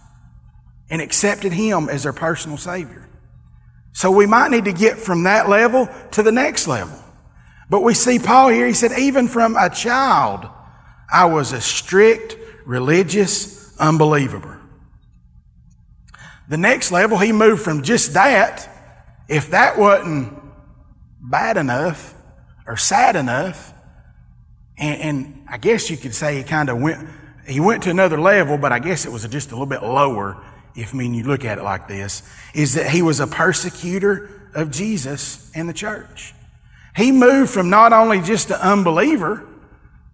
and 0.89 1.01
accepted 1.01 1.53
Him 1.53 1.87
as 1.89 2.03
their 2.03 2.13
personal 2.13 2.57
Savior. 2.57 3.07
So 3.93 4.11
we 4.11 4.25
might 4.25 4.51
need 4.51 4.65
to 4.65 4.73
get 4.73 4.97
from 4.97 5.23
that 5.23 5.49
level 5.49 5.87
to 6.11 6.23
the 6.23 6.31
next 6.31 6.67
level. 6.67 6.99
But 7.69 7.81
we 7.81 7.93
see 7.93 8.19
Paul 8.19 8.49
here, 8.49 8.67
he 8.67 8.73
said, 8.73 8.91
even 8.97 9.27
from 9.27 9.55
a 9.55 9.69
child, 9.69 10.47
I 11.11 11.25
was 11.25 11.51
a 11.51 11.61
strict 11.61 12.37
religious 12.65 13.75
unbeliever. 13.79 14.61
The 16.47 16.57
next 16.57 16.91
level, 16.91 17.17
he 17.17 17.31
moved 17.31 17.63
from 17.63 17.81
just 17.81 18.13
that, 18.13 18.69
if 19.27 19.49
that 19.49 19.77
wasn't 19.79 20.33
bad 21.19 21.57
enough 21.57 22.13
or 22.67 22.77
sad 22.77 23.15
enough, 23.15 23.73
and, 24.77 25.01
and 25.01 25.45
I 25.49 25.57
guess 25.57 25.89
you 25.89 25.97
could 25.97 26.13
say 26.13 26.37
he 26.37 26.43
kind 26.43 26.69
of 26.69 26.79
went, 26.79 27.07
he 27.47 27.59
went 27.59 27.83
to 27.83 27.89
another 27.89 28.19
level, 28.19 28.59
but 28.59 28.71
I 28.71 28.79
guess 28.79 29.05
it 29.05 29.11
was 29.11 29.27
just 29.27 29.49
a 29.51 29.55
little 29.55 29.65
bit 29.65 29.81
lower, 29.81 30.43
if 30.75 30.93
I 30.93 30.97
mean 30.97 31.15
you 31.15 31.23
look 31.23 31.45
at 31.45 31.57
it 31.57 31.63
like 31.63 31.87
this, 31.87 32.21
is 32.53 32.75
that 32.75 32.91
he 32.91 33.01
was 33.01 33.19
a 33.19 33.27
persecutor 33.27 34.51
of 34.53 34.69
Jesus 34.69 35.51
and 35.55 35.67
the 35.67 35.73
church. 35.73 36.34
He 36.95 37.11
moved 37.11 37.51
from 37.51 37.69
not 37.69 37.93
only 37.93 38.21
just 38.21 38.49
an 38.51 38.61
unbeliever, 38.61 39.45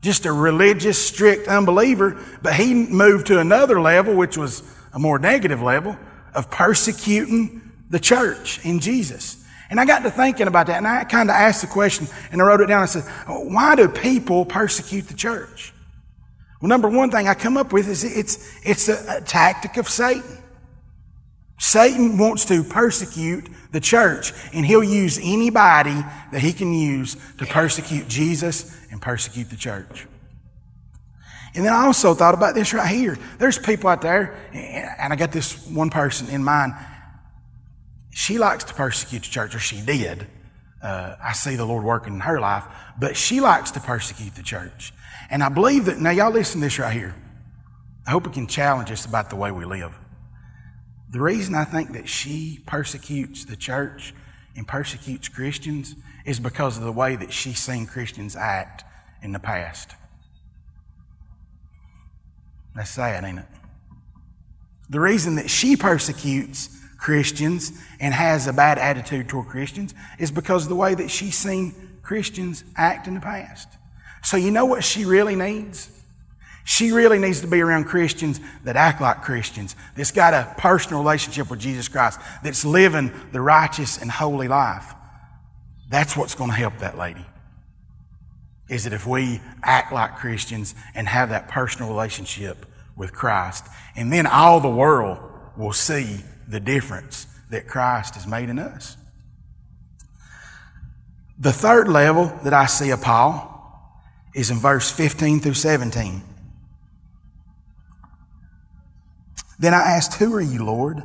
just 0.02 0.26
a 0.26 0.32
religious, 0.32 1.04
strict 1.04 1.48
unbeliever, 1.48 2.18
but 2.42 2.56
he 2.56 2.74
moved 2.74 3.28
to 3.28 3.40
another 3.40 3.80
level, 3.80 4.16
which 4.16 4.36
was 4.36 4.64
a 4.94 5.00
more 5.00 5.20
negative 5.20 5.62
level 5.62 5.96
of 6.34 6.50
persecuting 6.50 7.62
the 7.90 8.00
church 8.00 8.66
in 8.66 8.80
Jesus. 8.80 9.46
And 9.70 9.80
I 9.80 9.86
got 9.86 10.00
to 10.04 10.12
thinking 10.12 10.48
about 10.48 10.68
that, 10.68 10.78
and 10.78 10.88
I 10.88 11.04
kind 11.04 11.30
of 11.30 11.36
asked 11.36 11.62
the 11.62 11.68
question, 11.68 12.08
and 12.32 12.42
I 12.42 12.46
wrote 12.46 12.62
it 12.62 12.68
down. 12.68 12.82
I 12.82 12.88
said, 12.88 13.04
why 13.28 13.76
do 13.76 13.88
people 13.88 14.44
persecute 14.44 15.08
the 15.08 15.14
church? 15.14 15.74
Well, 16.62 16.70
number 16.70 16.90
one 16.90 17.12
thing 17.12 17.28
I 17.28 17.36
come 17.36 17.58
up 17.58 17.72
with 17.72 17.88
is 17.88 18.04
it's, 18.04 18.60
it's 18.66 18.90
a, 18.90 19.18
a 19.18 19.22
tactic 19.22 19.78
of 19.78 19.88
Satan. 19.88 20.38
Satan 21.62 22.18
wants 22.18 22.46
to 22.46 22.64
persecute 22.64 23.48
the 23.72 23.80
church, 23.80 24.34
and 24.52 24.66
he'll 24.66 24.84
use 24.84 25.20
anybody 25.22 25.94
that 26.32 26.42
he 26.42 26.54
can 26.54 26.74
use 26.74 27.16
to 27.38 27.46
persecute 27.46 28.08
Jesus 28.08 28.76
and 28.90 29.00
persecute 29.00 29.52
the 29.52 29.56
church. 29.56 30.08
And 31.54 31.64
then 31.64 31.72
I 31.72 31.86
also 31.86 32.16
thought 32.16 32.34
about 32.34 32.56
this 32.56 32.74
right 32.74 32.88
here. 32.88 33.16
There's 33.38 33.60
people 33.60 33.92
out 33.92 34.02
there, 34.02 34.36
and 34.52 35.14
I 35.14 35.16
got 35.16 35.32
this 35.32 35.68
one 35.68 35.92
person 35.92 36.30
in 36.30 36.44
mind. 36.44 36.74
She 38.10 38.40
likes 38.40 38.64
to 38.64 38.74
persecute 38.74 39.22
the 39.22 39.30
church, 39.30 39.54
or 39.54 39.60
she 39.60 39.82
did. 39.82 40.26
uh, 40.82 41.16
I 41.24 41.34
see 41.34 41.56
the 41.56 41.66
Lord 41.66 41.84
working 41.84 42.16
in 42.16 42.20
her 42.22 42.40
life, 42.40 42.64
but 43.00 43.16
she 43.16 43.40
likes 43.40 43.70
to 43.72 43.80
persecute 43.80 44.34
the 44.34 44.42
church. 44.42 44.94
And 45.30 45.44
I 45.44 45.50
believe 45.50 45.86
that, 45.86 46.00
now 46.00 46.10
y'all 46.10 46.32
listen 46.32 46.60
to 46.60 46.66
this 46.66 46.80
right 46.80 46.92
here. 46.92 47.14
I 48.08 48.12
hope 48.12 48.26
it 48.26 48.34
can 48.34 48.48
challenge 48.48 48.90
us 48.90 49.06
about 49.06 49.30
the 49.30 49.36
way 49.36 49.52
we 49.52 49.64
live. 49.64 49.96
The 51.12 51.22
reason 51.22 51.56
I 51.56 51.66
think 51.66 51.92
that 51.94 52.08
she 52.08 52.62
persecutes 52.66 53.46
the 53.46 53.58
church 53.58 54.14
and 54.56 54.68
persecutes 54.68 55.28
Christians 55.28 55.96
is 56.26 56.40
because 56.40 56.78
of 56.78 56.84
the 56.84 56.92
way 56.92 57.16
that 57.18 57.34
she's 57.34 57.60
seen 57.60 57.86
Christians 57.86 58.36
act 58.36 58.84
in 59.22 59.34
the 59.34 59.40
past. 59.40 59.92
That's 62.76 62.90
sad, 62.90 63.24
ain't 63.26 63.40
it? 63.40 63.46
The 64.90 65.00
reason 65.00 65.36
that 65.36 65.50
she 65.50 65.76
persecutes 65.76 66.70
Christians 66.98 67.72
and 68.00 68.14
has 68.14 68.48
a 68.48 68.54
bad 68.54 68.78
attitude 68.78 69.28
toward 69.28 69.48
Christians 69.48 69.94
is 70.20 70.32
because 70.32 70.64
of 70.64 70.70
the 70.70 70.76
way 70.76 70.96
that 70.96 71.10
she's 71.10 71.38
seen 71.38 71.74
Christians 72.04 72.64
act 72.78 73.08
in 73.08 73.16
the 73.16 73.20
past. 73.20 73.68
So, 74.24 74.38
you 74.38 74.52
know 74.52 74.66
what 74.66 74.84
she 74.84 75.04
really 75.04 75.36
needs? 75.36 75.90
She 76.64 76.92
really 76.92 77.20
needs 77.20 77.42
to 77.42 77.48
be 77.48 77.62
around 77.62 77.86
Christians 77.86 78.40
that 78.64 78.76
act 78.76 79.02
like 79.02 79.24
Christians, 79.24 79.76
that's 79.96 80.12
got 80.12 80.34
a 80.34 80.54
personal 80.58 81.02
relationship 81.02 81.50
with 81.50 81.60
Jesus 81.60 81.88
Christ, 81.88 82.20
that's 82.44 82.64
living 82.64 83.12
the 83.32 83.42
righteous 83.42 83.98
and 83.98 84.12
holy 84.12 84.48
life. 84.48 84.94
That's 85.90 86.16
what's 86.16 86.36
going 86.36 86.52
to 86.52 86.56
help 86.56 86.78
that 86.80 86.98
lady. 86.98 87.26
Is 88.70 88.86
that 88.86 88.94
if 88.94 89.06
we 89.06 89.42
act 89.64 89.92
like 89.92 90.18
Christians 90.18 90.76
and 90.96 91.08
have 91.08 91.30
that 91.30 91.50
personal 91.50 91.90
relationship 91.90 92.66
with 92.96 93.12
Christ, 93.12 93.66
and 93.96 94.14
then 94.14 94.26
all 94.26 94.60
the 94.60 94.70
world 94.70 95.20
will 95.58 95.74
see 95.74 96.24
the 96.48 96.60
difference 96.60 97.28
that 97.50 97.68
Christ 97.68 98.16
has 98.16 98.26
made 98.26 98.50
in 98.50 98.60
us. 98.60 98.98
The 101.38 101.52
third 101.52 101.88
level 101.88 102.32
that 102.44 102.54
I 102.54 102.68
see 102.68 102.92
of 102.92 103.02
Paul 103.02 103.50
is 104.34 104.52
in 104.52 104.58
verse 104.58 104.92
15 104.92 105.40
through 105.40 105.56
17. 105.56 106.22
Then 109.62 109.76
I 109.76 109.78
asked, 109.78 110.16
Who 110.16 110.34
are 110.34 110.42
you, 110.42 110.66
Lord? 110.66 111.04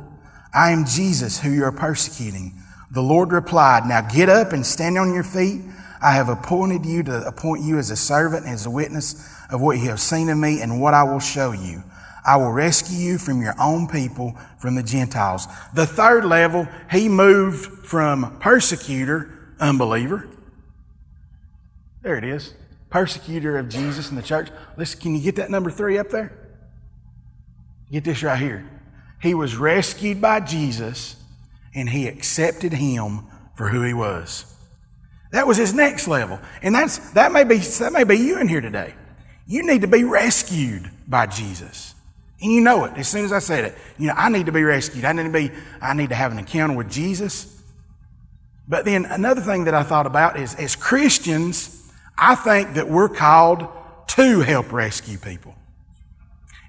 I 0.51 0.71
am 0.71 0.85
Jesus, 0.85 1.39
who 1.39 1.51
you 1.51 1.63
are 1.63 1.71
persecuting. 1.71 2.53
The 2.89 3.03
Lord 3.03 3.31
replied, 3.31 3.85
Now 3.85 4.01
get 4.01 4.29
up 4.29 4.51
and 4.51 4.65
stand 4.65 4.97
on 4.97 5.13
your 5.13 5.23
feet. 5.23 5.61
I 6.01 6.13
have 6.13 6.27
appointed 6.27 6.83
you 6.83 7.03
to 7.03 7.27
appoint 7.27 7.63
you 7.63 7.77
as 7.77 7.91
a 7.91 7.95
servant 7.95 8.45
and 8.45 8.55
as 8.55 8.65
a 8.65 8.71
witness 8.71 9.13
of 9.51 9.61
what 9.61 9.77
you 9.77 9.89
have 9.89 9.99
seen 9.99 10.27
of 10.29 10.39
me 10.39 10.61
and 10.61 10.81
what 10.81 10.95
I 10.95 11.03
will 11.03 11.19
show 11.19 11.51
you. 11.51 11.83
I 12.25 12.37
will 12.37 12.51
rescue 12.51 12.97
you 12.97 13.17
from 13.19 13.43
your 13.43 13.53
own 13.61 13.87
people, 13.87 14.35
from 14.57 14.73
the 14.73 14.83
Gentiles. 14.83 15.47
The 15.75 15.85
third 15.85 16.25
level, 16.25 16.67
he 16.89 17.09
moved 17.09 17.85
from 17.85 18.39
persecutor, 18.39 19.53
unbeliever. 19.59 20.29
There 22.01 22.17
it 22.17 22.23
is. 22.23 22.55
Persecutor 22.89 23.59
of 23.59 23.69
Jesus 23.69 24.09
and 24.09 24.17
the 24.17 24.23
church. 24.23 24.49
Listen, 24.77 24.99
can 24.99 25.15
you 25.15 25.21
get 25.21 25.35
that 25.35 25.51
number 25.51 25.69
three 25.69 25.99
up 25.99 26.09
there? 26.09 26.46
Get 27.91 28.03
this 28.03 28.23
right 28.23 28.39
here. 28.39 28.67
He 29.21 29.33
was 29.33 29.55
rescued 29.55 30.21
by 30.21 30.41
Jesus 30.41 31.15
and 31.73 31.89
he 31.89 32.07
accepted 32.07 32.73
him 32.73 33.25
for 33.55 33.69
who 33.69 33.81
he 33.81 33.93
was. 33.93 34.45
That 35.31 35.47
was 35.47 35.57
his 35.57 35.73
next 35.73 36.07
level. 36.07 36.39
And 36.61 36.73
that's, 36.73 37.11
that 37.11 37.31
may 37.31 37.43
be, 37.43 37.57
that 37.57 37.91
may 37.91 38.03
be 38.03 38.15
you 38.15 38.39
in 38.39 38.47
here 38.47 38.61
today. 38.61 38.93
You 39.45 39.65
need 39.65 39.81
to 39.81 39.87
be 39.87 40.03
rescued 40.03 40.89
by 41.07 41.25
Jesus. 41.25 41.95
And 42.41 42.51
you 42.51 42.61
know 42.61 42.85
it 42.85 42.93
as 42.97 43.07
soon 43.07 43.25
as 43.25 43.31
I 43.31 43.39
said 43.39 43.65
it. 43.65 43.75
You 43.97 44.07
know, 44.07 44.13
I 44.15 44.29
need 44.29 44.45
to 44.45 44.51
be 44.51 44.63
rescued. 44.63 45.05
I 45.05 45.13
need 45.13 45.23
to 45.23 45.29
be, 45.29 45.51
I 45.81 45.93
need 45.93 46.09
to 46.09 46.15
have 46.15 46.31
an 46.31 46.39
encounter 46.39 46.75
with 46.75 46.89
Jesus. 46.89 47.61
But 48.67 48.85
then 48.85 49.05
another 49.05 49.41
thing 49.41 49.65
that 49.65 49.73
I 49.73 49.83
thought 49.83 50.05
about 50.05 50.37
is 50.37 50.53
as 50.55 50.75
Christians, 50.75 51.91
I 52.17 52.35
think 52.35 52.73
that 52.73 52.89
we're 52.89 53.09
called 53.09 53.67
to 54.09 54.41
help 54.41 54.71
rescue 54.71 55.17
people. 55.17 55.55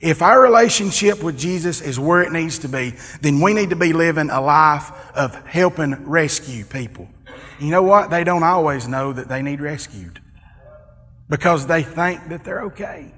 If 0.01 0.23
our 0.23 0.41
relationship 0.41 1.23
with 1.23 1.39
Jesus 1.39 1.81
is 1.81 1.99
where 1.99 2.23
it 2.23 2.33
needs 2.33 2.61
to 2.61 2.69
be, 2.69 2.95
then 3.21 3.41
we 3.41 3.53
need 3.53 3.71
to 3.71 3.77
be 3.77 3.93
living 3.93 4.31
a 4.31 4.41
life 4.41 4.91
of 5.17 5.35
helping 5.47 6.05
rescue 6.05 6.65
people. 6.65 7.09
You 7.59 7.71
know 7.71 7.83
what? 7.83 8.11
They 8.11 8.23
don't 8.23 8.45
always 8.45 8.87
know 8.87 9.13
that 9.13 9.29
they 9.29 9.43
need 9.43 9.61
rescued 9.61 10.21
because 11.29 11.67
they 11.67 11.83
think 11.83 12.29
that 12.29 12.45
they're 12.45 12.63
okay. 12.65 13.13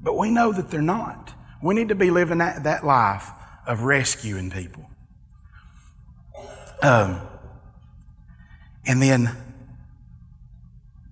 But 0.00 0.16
we 0.16 0.30
know 0.30 0.52
that 0.52 0.70
they're 0.70 0.80
not. 0.80 1.34
We 1.62 1.74
need 1.74 1.88
to 1.88 1.94
be 1.94 2.10
living 2.10 2.38
that, 2.38 2.64
that 2.64 2.86
life 2.86 3.28
of 3.66 3.82
rescuing 3.82 4.50
people. 4.50 4.88
Um, 6.82 7.20
and 8.86 9.02
then 9.02 9.36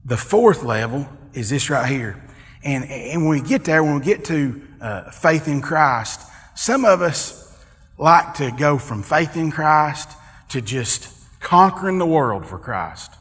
the 0.04 0.16
fourth 0.16 0.62
level 0.62 1.06
is 1.34 1.50
this 1.50 1.68
right 1.68 1.88
here. 1.88 2.22
And, 2.64 2.84
and 2.84 3.26
when 3.26 3.42
we 3.42 3.48
get 3.48 3.64
there, 3.64 3.82
when 3.82 3.98
we 3.98 4.04
get 4.04 4.24
to 4.26 4.62
uh, 4.80 5.10
faith 5.10 5.48
in 5.48 5.60
Christ, 5.60 6.20
some 6.54 6.84
of 6.84 7.02
us 7.02 7.56
like 7.96 8.34
to 8.34 8.50
go 8.50 8.78
from 8.78 9.02
faith 9.02 9.36
in 9.36 9.50
Christ 9.50 10.10
to 10.50 10.60
just 10.60 11.12
conquering 11.40 11.98
the 11.98 12.06
world 12.06 12.46
for 12.46 12.58
Christ. 12.58 13.12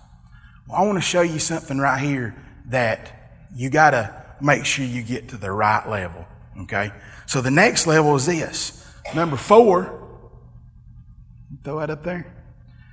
Well, 0.67 0.79
I 0.79 0.85
want 0.85 0.97
to 0.97 1.01
show 1.01 1.21
you 1.21 1.39
something 1.39 1.77
right 1.77 1.99
here 1.99 2.35
that 2.69 3.39
you 3.55 3.69
got 3.69 3.91
to 3.91 4.25
make 4.41 4.65
sure 4.65 4.85
you 4.85 5.01
get 5.01 5.29
to 5.29 5.37
the 5.37 5.51
right 5.51 5.87
level. 5.87 6.25
Okay? 6.61 6.91
So 7.25 7.41
the 7.41 7.51
next 7.51 7.87
level 7.87 8.15
is 8.15 8.25
this. 8.25 8.85
Number 9.15 9.37
four, 9.37 10.07
throw 11.63 11.79
that 11.79 11.89
up 11.89 12.03
there. 12.03 12.33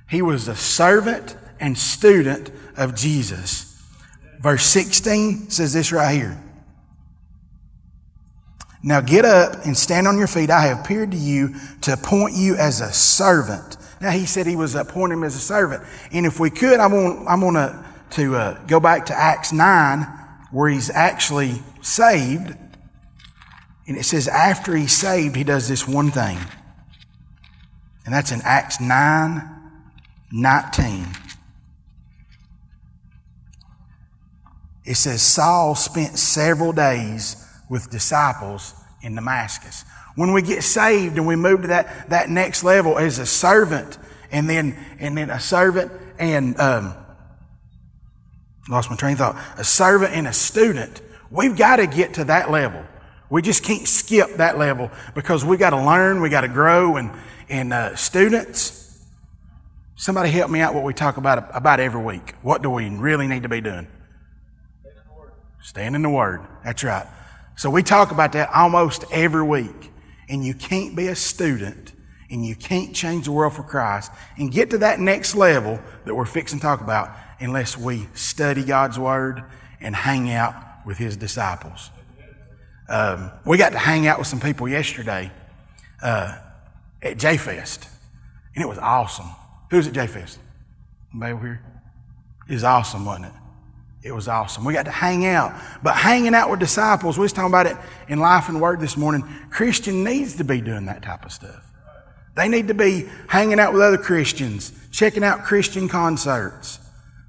He 0.09 0.21
was 0.21 0.47
a 0.47 0.55
servant 0.55 1.35
and 1.59 1.77
student 1.77 2.51
of 2.77 2.95
Jesus. 2.95 3.74
Verse 4.39 4.65
16 4.65 5.49
says 5.49 5.73
this 5.73 5.91
right 5.91 6.13
here. 6.13 6.41
Now 8.83 9.01
get 9.01 9.25
up 9.25 9.65
and 9.65 9.75
stand 9.75 10.07
on 10.07 10.17
your 10.17 10.27
feet. 10.27 10.51
I 10.51 10.67
have 10.67 10.81
appeared 10.81 11.11
to 11.11 11.17
you 11.17 11.55
to 11.81 11.93
appoint 11.93 12.35
you 12.35 12.55
as 12.55 12.81
a 12.81 12.93
servant. 12.93 13.77
Now 13.99 14.11
he 14.11 14.27
said 14.27 14.45
he 14.45 14.55
was 14.55 14.75
appointing 14.75 15.17
him 15.17 15.23
as 15.23 15.35
a 15.35 15.39
servant. 15.39 15.83
And 16.11 16.25
if 16.25 16.39
we 16.39 16.51
could, 16.51 16.79
I 16.79 16.85
want, 16.85 17.27
I'm 17.27 17.39
going 17.39 17.55
to, 17.55 17.85
to 18.11 18.35
uh, 18.35 18.63
go 18.65 18.79
back 18.79 19.07
to 19.07 19.15
Acts 19.15 19.51
9 19.51 20.01
where 20.51 20.69
he's 20.69 20.91
actually 20.91 21.63
saved. 21.81 22.55
And 23.87 23.97
it 23.97 24.03
says 24.03 24.27
after 24.27 24.75
he's 24.75 24.93
saved, 24.93 25.35
he 25.35 25.43
does 25.43 25.67
this 25.67 25.87
one 25.87 26.11
thing. 26.11 26.37
And 28.05 28.13
that's 28.13 28.31
in 28.31 28.41
Acts 28.43 28.79
9 28.79 29.51
19. 30.31 31.07
It 34.85 34.95
says 34.95 35.21
Saul 35.21 35.75
spent 35.75 36.17
several 36.17 36.71
days 36.71 37.43
with 37.69 37.89
disciples 37.89 38.73
in 39.01 39.15
Damascus. 39.15 39.83
When 40.15 40.31
we 40.31 40.41
get 40.41 40.63
saved 40.63 41.17
and 41.17 41.27
we 41.27 41.35
move 41.35 41.63
to 41.63 41.67
that, 41.67 42.09
that 42.09 42.29
next 42.29 42.63
level 42.63 42.97
as 42.97 43.19
a 43.19 43.25
servant 43.25 43.97
and 44.31 44.49
then, 44.49 44.77
and 44.99 45.17
then 45.17 45.29
a 45.29 45.39
servant 45.39 45.91
and, 46.19 46.59
um, 46.59 46.95
lost 48.69 48.89
my 48.89 48.95
train 48.95 49.13
of 49.13 49.19
thought, 49.19 49.37
a 49.57 49.63
servant 49.63 50.13
and 50.13 50.27
a 50.27 50.33
student, 50.33 51.01
we've 51.29 51.57
got 51.57 51.77
to 51.77 51.87
get 51.87 52.13
to 52.15 52.23
that 52.25 52.49
level. 52.49 52.83
We 53.29 53.41
just 53.41 53.63
can't 53.63 53.87
skip 53.87 54.37
that 54.37 54.57
level 54.57 54.91
because 55.13 55.43
we 55.43 55.57
got 55.57 55.71
to 55.71 55.83
learn, 55.83 56.21
we 56.21 56.29
got 56.29 56.41
to 56.41 56.47
grow, 56.47 56.97
and 56.97 57.11
and 57.49 57.73
uh, 57.73 57.95
students. 57.95 59.03
Somebody 59.95 60.29
help 60.29 60.51
me 60.51 60.59
out. 60.59 60.73
What 60.73 60.83
we 60.83 60.93
talk 60.93 61.17
about 61.17 61.55
about 61.55 61.79
every 61.79 62.01
week. 62.01 62.35
What 62.41 62.61
do 62.61 62.69
we 62.69 62.89
really 62.89 63.27
need 63.27 63.43
to 63.43 63.49
be 63.49 63.61
doing? 63.61 63.87
Stand 65.65 65.95
in 65.95 66.03
the 66.03 66.09
Word. 66.09 66.45
That's 66.63 66.83
right. 66.83 67.07
So 67.55 67.71
we 67.71 67.81
talk 67.81 68.11
about 68.11 68.33
that 68.33 68.51
almost 68.53 69.03
every 69.11 69.43
week. 69.43 69.91
And 70.29 70.45
you 70.45 70.53
can't 70.53 70.95
be 70.95 71.07
a 71.07 71.15
student 71.15 71.91
and 72.29 72.45
you 72.45 72.55
can't 72.55 72.95
change 72.95 73.25
the 73.25 73.31
world 73.31 73.53
for 73.53 73.63
Christ 73.63 74.11
and 74.37 74.51
get 74.51 74.69
to 74.69 74.77
that 74.79 74.99
next 74.99 75.33
level 75.33 75.79
that 76.05 76.13
we're 76.13 76.25
fixing 76.25 76.59
to 76.59 76.63
talk 76.63 76.81
about 76.81 77.09
unless 77.39 77.75
we 77.77 78.07
study 78.13 78.63
God's 78.63 78.99
Word 78.99 79.43
and 79.81 79.95
hang 79.95 80.31
out 80.31 80.53
with 80.85 80.99
His 80.99 81.17
disciples. 81.17 81.89
Um, 82.87 83.31
we 83.43 83.57
got 83.57 83.71
to 83.71 83.79
hang 83.79 84.05
out 84.05 84.19
with 84.19 84.27
some 84.27 84.39
people 84.39 84.67
yesterday 84.67 85.31
uh, 86.03 86.37
at 87.01 87.17
J 87.17 87.37
Fest, 87.37 87.87
and 88.53 88.63
it 88.63 88.67
was 88.67 88.77
awesome. 88.77 89.29
Who's 89.71 89.87
at 89.87 89.93
J 89.93 90.05
Fest? 90.05 90.37
Anybody 91.11 91.33
over 91.33 91.45
here? 91.47 91.65
It 92.47 92.53
was 92.53 92.63
awesome, 92.63 93.05
wasn't 93.05 93.27
it? 93.27 93.31
It 94.05 94.13
was 94.13 94.27
awesome. 94.27 94.63
We 94.63 94.73
got 94.73 94.85
to 94.85 94.91
hang 94.91 95.25
out. 95.25 95.59
But 95.81 95.95
hanging 95.95 96.35
out 96.35 96.51
with 96.51 96.59
disciples, 96.59 97.17
we 97.17 97.23
was 97.23 97.33
talking 97.33 97.49
about 97.49 97.65
it 97.65 97.75
in 98.07 98.19
Life 98.19 98.49
and 98.49 98.61
Word 98.61 98.79
this 98.79 98.95
morning. 98.95 99.27
Christian 99.49 100.03
needs 100.03 100.35
to 100.35 100.43
be 100.43 100.61
doing 100.61 100.85
that 100.85 101.01
type 101.01 101.25
of 101.25 101.31
stuff. 101.31 101.73
They 102.35 102.47
need 102.47 102.67
to 102.67 102.75
be 102.75 103.09
hanging 103.27 103.59
out 103.59 103.73
with 103.73 103.81
other 103.81 103.97
Christians, 103.97 104.71
checking 104.91 105.23
out 105.23 105.43
Christian 105.43 105.89
concerts 105.89 106.77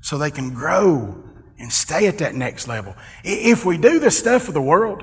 so 0.02 0.18
they 0.18 0.30
can 0.30 0.52
grow 0.52 1.24
and 1.58 1.72
stay 1.72 2.08
at 2.08 2.18
that 2.18 2.34
next 2.34 2.68
level. 2.68 2.94
If 3.24 3.64
we 3.64 3.78
do 3.78 3.98
the 3.98 4.10
stuff 4.10 4.46
of 4.46 4.52
the 4.52 4.60
world, 4.60 5.02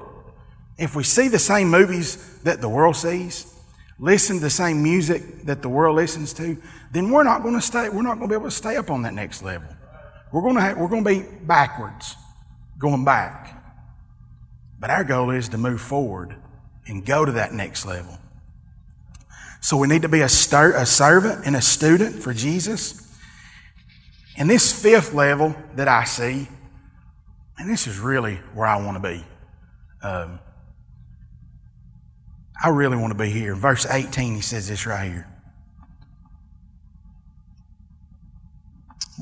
if 0.77 0.95
we 0.95 1.01
see 1.01 1.27
the 1.27 1.39
same 1.39 1.69
movies 1.69 2.39
that 2.43 2.61
the 2.61 2.69
world 2.69 2.97
sees, 2.97 3.51
listen 3.97 4.35
to 4.35 4.43
the 4.43 4.51
same 4.51 4.83
music 4.83 5.45
that 5.45 5.63
the 5.63 5.69
world 5.69 5.95
listens 5.95 6.33
to, 6.33 6.55
then 6.91 7.09
we're 7.09 7.23
not 7.23 7.41
going 7.41 7.55
to 7.55 7.61
stay, 7.61 7.89
we're 7.89 8.03
not 8.03 8.19
going 8.19 8.29
to 8.29 8.35
be 8.35 8.35
able 8.35 8.45
to 8.45 8.51
stay 8.51 8.75
up 8.75 8.91
on 8.91 9.01
that 9.01 9.15
next 9.15 9.41
level. 9.41 9.69
We're 10.33 10.41
going 10.41 10.55
to 10.55 10.61
have, 10.61 10.77
we're 10.77 10.87
going 10.87 11.03
to 11.03 11.09
be 11.09 11.25
backwards, 11.43 12.15
going 12.79 13.05
back. 13.05 13.63
But 14.79 14.89
our 14.89 15.03
goal 15.03 15.29
is 15.29 15.49
to 15.49 15.59
move 15.59 15.79
forward 15.79 16.35
and 16.87 17.05
go 17.05 17.23
to 17.23 17.33
that 17.33 17.53
next 17.53 17.85
level. 17.85 18.17
So 19.61 19.77
we 19.77 19.87
need 19.87 20.01
to 20.01 20.09
be 20.09 20.21
a, 20.21 20.27
stir, 20.27 20.75
a 20.75 20.87
servant 20.87 21.45
and 21.45 21.55
a 21.55 21.61
student 21.61 22.15
for 22.15 22.33
Jesus. 22.33 23.15
And 24.35 24.49
this 24.49 24.73
fifth 24.73 25.13
level 25.13 25.55
that 25.75 25.87
I 25.87 26.03
see, 26.03 26.47
and 27.59 27.69
this 27.69 27.85
is 27.85 27.99
really 27.99 28.37
where 28.55 28.65
I 28.65 28.83
want 28.83 29.01
to 29.01 29.07
be. 29.07 29.23
Um, 30.01 30.39
I 32.61 32.69
really 32.69 32.97
want 32.97 33.11
to 33.11 33.17
be 33.17 33.29
here. 33.29 33.53
Verse 33.53 33.85
18, 33.85 34.33
he 34.33 34.41
says 34.41 34.67
this 34.67 34.87
right 34.87 35.05
here. 35.05 35.32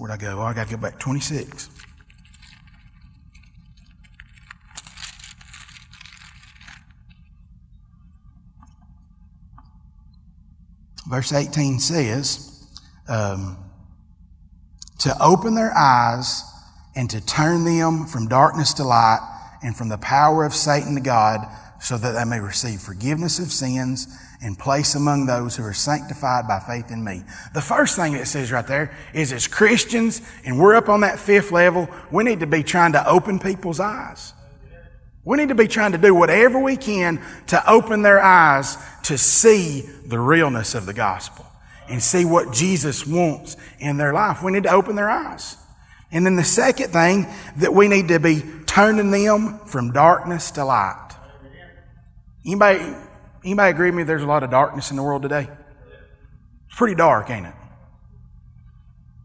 Where'd 0.02 0.12
I 0.12 0.18
go? 0.18 0.40
Oh, 0.40 0.46
I 0.46 0.54
got 0.56 0.68
to 0.68 0.76
go 0.76 0.82
back 0.82 0.98
26. 0.98 1.70
Verse 11.08 11.32
18 11.32 11.80
says, 11.80 12.68
um, 13.08 13.64
to 14.98 15.16
open 15.22 15.54
their 15.54 15.72
eyes 15.78 16.46
and 16.96 17.08
to 17.12 17.24
turn 17.24 17.64
them 17.64 18.08
from 18.08 18.28
darkness 18.28 18.74
to 18.74 18.84
light 18.84 19.20
and 19.62 19.78
from 19.78 19.90
the 19.90 20.00
power 20.00 20.46
of 20.46 20.56
Satan 20.56 20.96
to 20.96 21.02
God 21.02 21.48
so 21.82 21.98
that 21.98 22.12
they 22.12 22.24
may 22.24 22.40
receive 22.40 22.80
forgiveness 22.80 23.40
of 23.40 23.52
sins 23.52 24.08
and 24.44 24.58
place 24.58 24.94
among 24.94 25.26
those 25.26 25.56
who 25.56 25.64
are 25.64 25.74
sanctified 25.74 26.48
by 26.48 26.60
faith 26.60 26.92
in 26.92 27.04
me. 27.04 27.24
The 27.54 27.62
first 27.62 27.96
thing 27.96 28.14
it 28.14 28.28
says 28.28 28.52
right 28.52 28.66
there 28.66 28.96
is 29.14 29.34
as 29.34 29.48
Christians, 29.48 30.22
and 30.46 30.60
we're 30.60 30.76
up 30.76 30.90
on 30.90 31.02
that 31.02 31.20
fifth 31.20 31.52
level, 31.52 31.90
we 32.12 32.24
need 32.24 32.40
to 32.42 32.48
be 32.48 32.62
trying 32.62 32.92
to 32.94 33.08
open 33.08 33.40
people's 33.40 33.80
eyes. 33.80 34.34
We 35.24 35.38
need 35.38 35.50
to 35.50 35.56
be 35.56 35.68
trying 35.68 35.92
to 35.92 35.98
do 35.98 36.16
whatever 36.16 36.60
we 36.60 36.78
can 36.78 37.22
to 37.48 37.70
open 37.70 38.04
their 38.04 38.20
eyes 38.20 38.78
to 39.04 39.18
see 39.18 39.82
the 40.06 40.20
realness 40.20 40.76
of 40.76 40.86
the 40.86 40.94
gospel 40.94 41.46
and 41.90 42.02
see 42.02 42.26
what 42.26 42.54
Jesus 42.54 43.06
wants 43.06 43.58
in 43.80 43.98
their 43.98 44.14
life. 44.14 44.42
We 44.42 44.52
need 44.52 44.64
to 44.64 44.72
open 44.72 44.96
their 44.96 45.10
eyes. 45.10 45.58
And 46.12 46.26
then 46.26 46.36
the 46.36 46.44
second 46.44 46.92
thing 46.92 47.28
that 47.58 47.74
we 47.74 47.88
need 47.88 48.08
to 48.10 48.20
be 48.20 48.44
turning 48.66 49.12
them 49.12 49.60
from 49.66 49.92
darkness 49.92 50.52
to 50.52 50.66
light. 50.66 51.11
Anybody, 52.46 52.96
anybody 53.44 53.72
agree 53.72 53.88
with 53.90 53.96
me 53.96 54.04
there's 54.04 54.24
a 54.24 54.28
lot 54.28 54.44
of 54.44 54.50
darkness 54.50 54.90
in 54.90 54.98
the 54.98 55.04
world 55.04 55.22
today? 55.22 55.48
It's 56.68 56.76
pretty 56.76 56.96
dark, 56.96 57.30
ain't 57.30 57.46
it? 57.46 57.54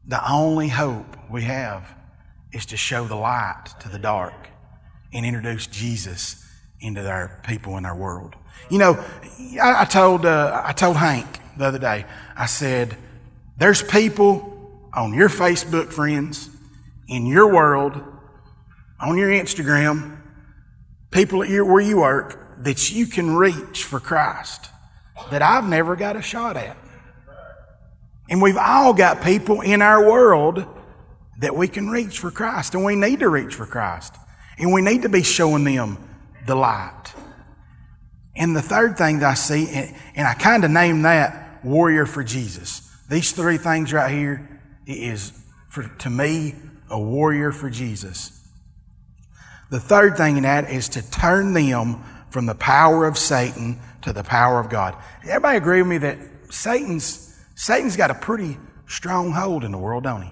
The 0.06 0.30
only 0.30 0.68
hope 0.68 1.16
we 1.30 1.42
have 1.42 1.94
is 2.52 2.66
to 2.66 2.76
show 2.76 3.04
the 3.04 3.16
light 3.16 3.64
to 3.80 3.88
the 3.88 3.98
dark 3.98 4.34
and 5.12 5.24
introduce 5.24 5.66
Jesus 5.66 6.44
into 6.80 7.08
our 7.08 7.40
people 7.46 7.78
in 7.78 7.86
our 7.86 7.96
world. 7.96 8.34
You 8.70 8.78
know, 8.78 9.04
I, 9.62 9.82
I 9.82 9.84
told 9.84 10.26
uh, 10.26 10.62
I 10.64 10.72
told 10.72 10.96
Hank 10.96 11.26
the 11.56 11.64
other 11.64 11.78
day. 11.78 12.04
I 12.36 12.46
said, 12.46 12.96
"There's 13.56 13.82
people 13.82 14.88
on 14.92 15.14
your 15.14 15.28
Facebook 15.28 15.92
friends, 15.92 16.50
in 17.08 17.26
your 17.26 17.52
world, 17.52 18.00
on 19.00 19.16
your 19.16 19.28
Instagram, 19.28 20.18
people 21.10 21.42
at 21.42 21.48
your, 21.48 21.64
where 21.64 21.80
you 21.80 21.98
work 21.98 22.45
that 22.58 22.90
you 22.90 23.06
can 23.06 23.36
reach 23.36 23.84
for 23.84 24.00
Christ 24.00 24.70
that 25.30 25.42
I've 25.42 25.68
never 25.68 25.96
got 25.96 26.16
a 26.16 26.22
shot 26.22 26.56
at. 26.56 26.76
And 28.28 28.42
we've 28.42 28.56
all 28.56 28.92
got 28.92 29.22
people 29.22 29.60
in 29.60 29.82
our 29.82 30.04
world 30.04 30.64
that 31.38 31.54
we 31.54 31.68
can 31.68 31.88
reach 31.88 32.18
for 32.18 32.30
Christ, 32.30 32.74
and 32.74 32.84
we 32.84 32.96
need 32.96 33.20
to 33.20 33.28
reach 33.28 33.54
for 33.54 33.66
Christ. 33.66 34.14
And 34.58 34.72
we 34.72 34.82
need 34.82 35.02
to 35.02 35.08
be 35.08 35.22
showing 35.22 35.64
them 35.64 35.98
the 36.46 36.54
light. 36.54 37.12
And 38.34 38.56
the 38.56 38.62
third 38.62 38.96
thing 38.98 39.20
that 39.20 39.30
I 39.30 39.34
see, 39.34 39.92
and 40.14 40.26
I 40.26 40.34
kind 40.34 40.64
of 40.64 40.70
name 40.70 41.02
that 41.02 41.64
warrior 41.64 42.06
for 42.06 42.24
Jesus. 42.24 42.82
These 43.08 43.32
three 43.32 43.58
things 43.58 43.92
right 43.92 44.10
here 44.10 44.60
is, 44.86 45.32
for, 45.68 45.82
to 45.82 46.10
me, 46.10 46.54
a 46.90 46.98
warrior 46.98 47.52
for 47.52 47.70
Jesus. 47.70 48.32
The 49.70 49.80
third 49.80 50.16
thing 50.16 50.36
in 50.36 50.44
that 50.44 50.70
is 50.70 50.88
to 50.90 51.10
turn 51.10 51.52
them 51.52 52.02
from 52.36 52.44
the 52.44 52.54
power 52.54 53.06
of 53.06 53.16
Satan 53.16 53.80
to 54.02 54.12
the 54.12 54.22
power 54.22 54.60
of 54.60 54.68
God. 54.68 54.94
Everybody 55.22 55.56
agree 55.56 55.80
with 55.80 55.88
me 55.88 55.96
that 55.96 56.18
Satan's, 56.50 57.34
Satan's 57.54 57.96
got 57.96 58.10
a 58.10 58.14
pretty 58.14 58.58
strong 58.86 59.32
hold 59.32 59.64
in 59.64 59.72
the 59.72 59.78
world, 59.78 60.04
don't 60.04 60.20
he? 60.20 60.30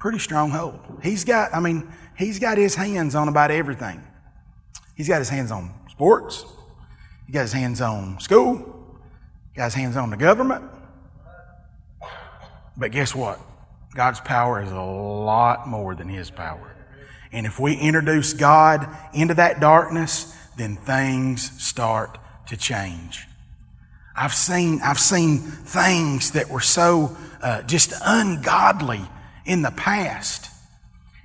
Pretty 0.00 0.18
strong 0.18 0.50
hold. 0.50 0.80
He's 1.04 1.22
got, 1.22 1.54
I 1.54 1.60
mean, 1.60 1.92
he's 2.16 2.40
got 2.40 2.58
his 2.58 2.74
hands 2.74 3.14
on 3.14 3.28
about 3.28 3.52
everything. 3.52 4.02
He's 4.96 5.06
got 5.06 5.20
his 5.20 5.28
hands 5.28 5.52
on 5.52 5.72
sports. 5.88 6.44
He 7.28 7.32
got 7.32 7.42
his 7.42 7.52
hands 7.52 7.80
on 7.80 8.18
school. 8.18 8.56
He 9.52 9.58
got 9.58 9.66
his 9.66 9.74
hands 9.74 9.96
on 9.96 10.10
the 10.10 10.16
government. 10.16 10.64
But 12.76 12.90
guess 12.90 13.14
what? 13.14 13.38
God's 13.94 14.18
power 14.18 14.60
is 14.60 14.72
a 14.72 14.82
lot 14.82 15.68
more 15.68 15.94
than 15.94 16.08
his 16.08 16.28
power. 16.28 16.74
And 17.32 17.46
if 17.46 17.58
we 17.60 17.74
introduce 17.76 18.32
God 18.32 18.88
into 19.12 19.34
that 19.34 19.60
darkness, 19.60 20.34
then 20.56 20.76
things 20.76 21.50
start 21.62 22.18
to 22.48 22.56
change. 22.56 23.26
I've 24.16 24.34
seen, 24.34 24.80
I've 24.82 24.98
seen 24.98 25.38
things 25.38 26.32
that 26.32 26.48
were 26.48 26.60
so 26.60 27.16
uh, 27.42 27.62
just 27.62 27.92
ungodly 28.04 29.02
in 29.44 29.62
the 29.62 29.70
past. 29.70 30.50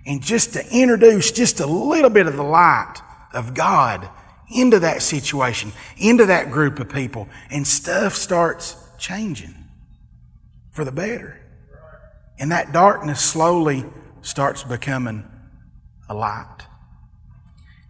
And 0.06 0.22
just 0.22 0.54
to 0.54 0.64
introduce 0.72 1.32
just 1.32 1.60
a 1.60 1.66
little 1.66 2.10
bit 2.10 2.28
of 2.28 2.36
the 2.36 2.44
light 2.44 2.96
of 3.34 3.54
God 3.54 4.08
into 4.54 4.80
that 4.80 5.02
situation, 5.02 5.72
into 5.98 6.26
that 6.26 6.52
group 6.52 6.80
of 6.80 6.90
people, 6.90 7.28
and 7.50 7.66
stuff 7.66 8.14
starts 8.14 8.76
changing 9.00 9.56
for 10.72 10.86
the 10.86 10.92
better. 10.92 11.40
And 12.38 12.52
that 12.52 12.74
darkness 12.74 13.22
slowly 13.22 13.86
starts 14.22 14.64
becoming 14.64 15.26
a 16.10 16.14
light. 16.14 16.68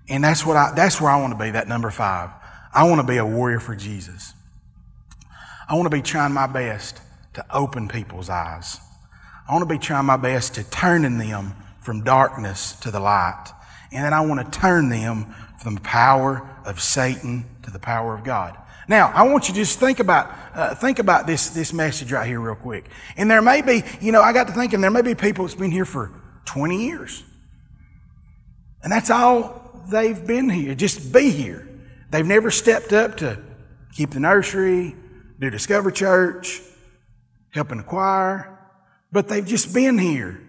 And 0.10 0.23
that's 0.23 0.45
what 0.45 0.58
I, 0.58 0.73
that's 0.76 0.99
where 0.99 1.12
I 1.12 1.19
want 1.21 1.38
to 1.38 1.43
be, 1.43 1.52
that 1.52 1.67
number 1.67 1.89
five. 1.89 2.30
I 2.73 2.84
want 2.84 3.02
to 3.02 3.08
be 3.08 3.17
a 3.17 3.26
warrior 3.26 3.60
for 3.60 3.76
Jesus. 3.76 4.34
I 5.67 5.76
want 5.76 5.86
to 5.86 5.95
be 5.95 6.02
trying 6.02 6.34
my 6.34 6.47
best 6.47 6.99
to 7.34 7.45
open 7.52 7.88
people's 7.88 8.30
eyes. 8.30 8.80
I 9.47 9.54
want 9.54 9.67
to 9.67 9.73
be 9.73 9.80
trying 9.80 10.06
my 10.06 10.17
best 10.17 10.56
to 10.56 10.69
turning 10.69 11.17
them 11.17 11.54
from 11.82 12.04
darkness 12.04 12.73
to 12.82 12.91
the 12.91 12.99
light. 12.99 13.45
And 13.91 14.04
then 14.04 14.13
I 14.13 14.21
want 14.21 14.43
to 14.52 14.60
turn 14.60 14.89
them 14.89 15.34
from 15.60 15.76
the 15.76 15.82
power 15.82 16.49
of 16.65 16.82
Satan 16.82 17.45
to 17.63 17.71
the 17.71 17.80
power 17.80 18.13
of 18.13 18.23
God. 18.23 18.58
Now, 18.88 19.12
I 19.13 19.23
want 19.23 19.47
you 19.47 19.54
to 19.54 19.60
just 19.60 19.80
think 19.80 19.99
about, 19.99 20.34
uh, 20.54 20.76
think 20.76 20.99
about 20.99 21.26
this, 21.26 21.49
this 21.52 21.71
message 21.71 22.12
right 22.12 22.28
here 22.28 22.39
real 22.39 22.56
quick. 22.56 22.86
And 23.15 23.32
there 23.32 23.41
may 23.41 23.62
be, 23.62 23.84
you 24.02 24.12
know, 24.12 24.21
I 24.21 24.34
got 24.34 24.47
to 24.47 24.54
thinking 24.54 24.82
there 24.82 24.91
may 24.91 25.02
be 25.02 25.15
people 25.15 25.45
that's 25.45 25.56
been 25.56 25.71
here 25.71 25.86
for 25.86 26.12
20 26.45 26.86
years. 26.86 27.23
And 28.84 28.91
that's 28.91 29.10
all 29.10 29.82
they've 29.89 30.26
been 30.26 30.50
here, 30.50 30.76
just 30.76 31.12
be 31.13 31.30
here. 31.30 31.67
They've 32.12 32.26
never 32.26 32.52
stepped 32.52 32.93
up 32.93 33.17
to 33.17 33.39
keep 33.93 34.12
the 34.12 34.19
nursery, 34.19 34.96
do 35.39 35.50
Discover 35.50 35.91
Church, 35.91 36.62
help 37.50 37.72
in 37.72 37.80
the 37.80 37.84
choir, 37.84 38.58
but 39.12 39.28
they've 39.28 39.46
just 39.46 39.74
been 39.74 39.98
here. 39.98 40.39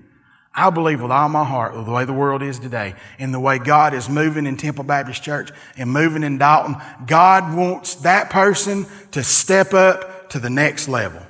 I 0.55 0.71
believe 0.71 1.03
with 1.03 1.11
all 1.11 1.29
my 1.29 1.45
heart, 1.45 1.77
with 1.77 1.87
the 1.87 1.93
way 1.93 2.05
the 2.05 2.13
world 2.13 2.43
is 2.43 2.61
today, 2.61 2.95
and 3.19 3.35
the 3.35 3.41
way 3.41 3.59
God 3.59 3.93
is 3.93 4.09
moving 4.09 4.47
in 4.47 4.57
Temple 4.57 4.85
Baptist 4.85 5.23
Church 5.23 5.51
and 5.77 5.91
moving 5.91 6.23
in 6.23 6.39
Dalton, 6.39 6.77
God 7.07 7.57
wants 7.57 7.97
that 7.97 8.31
person 8.31 8.87
to 9.11 9.25
step 9.25 9.75
up 9.75 10.31
to 10.31 10.39
the 10.39 10.51
next 10.51 10.87
level. 10.87 11.23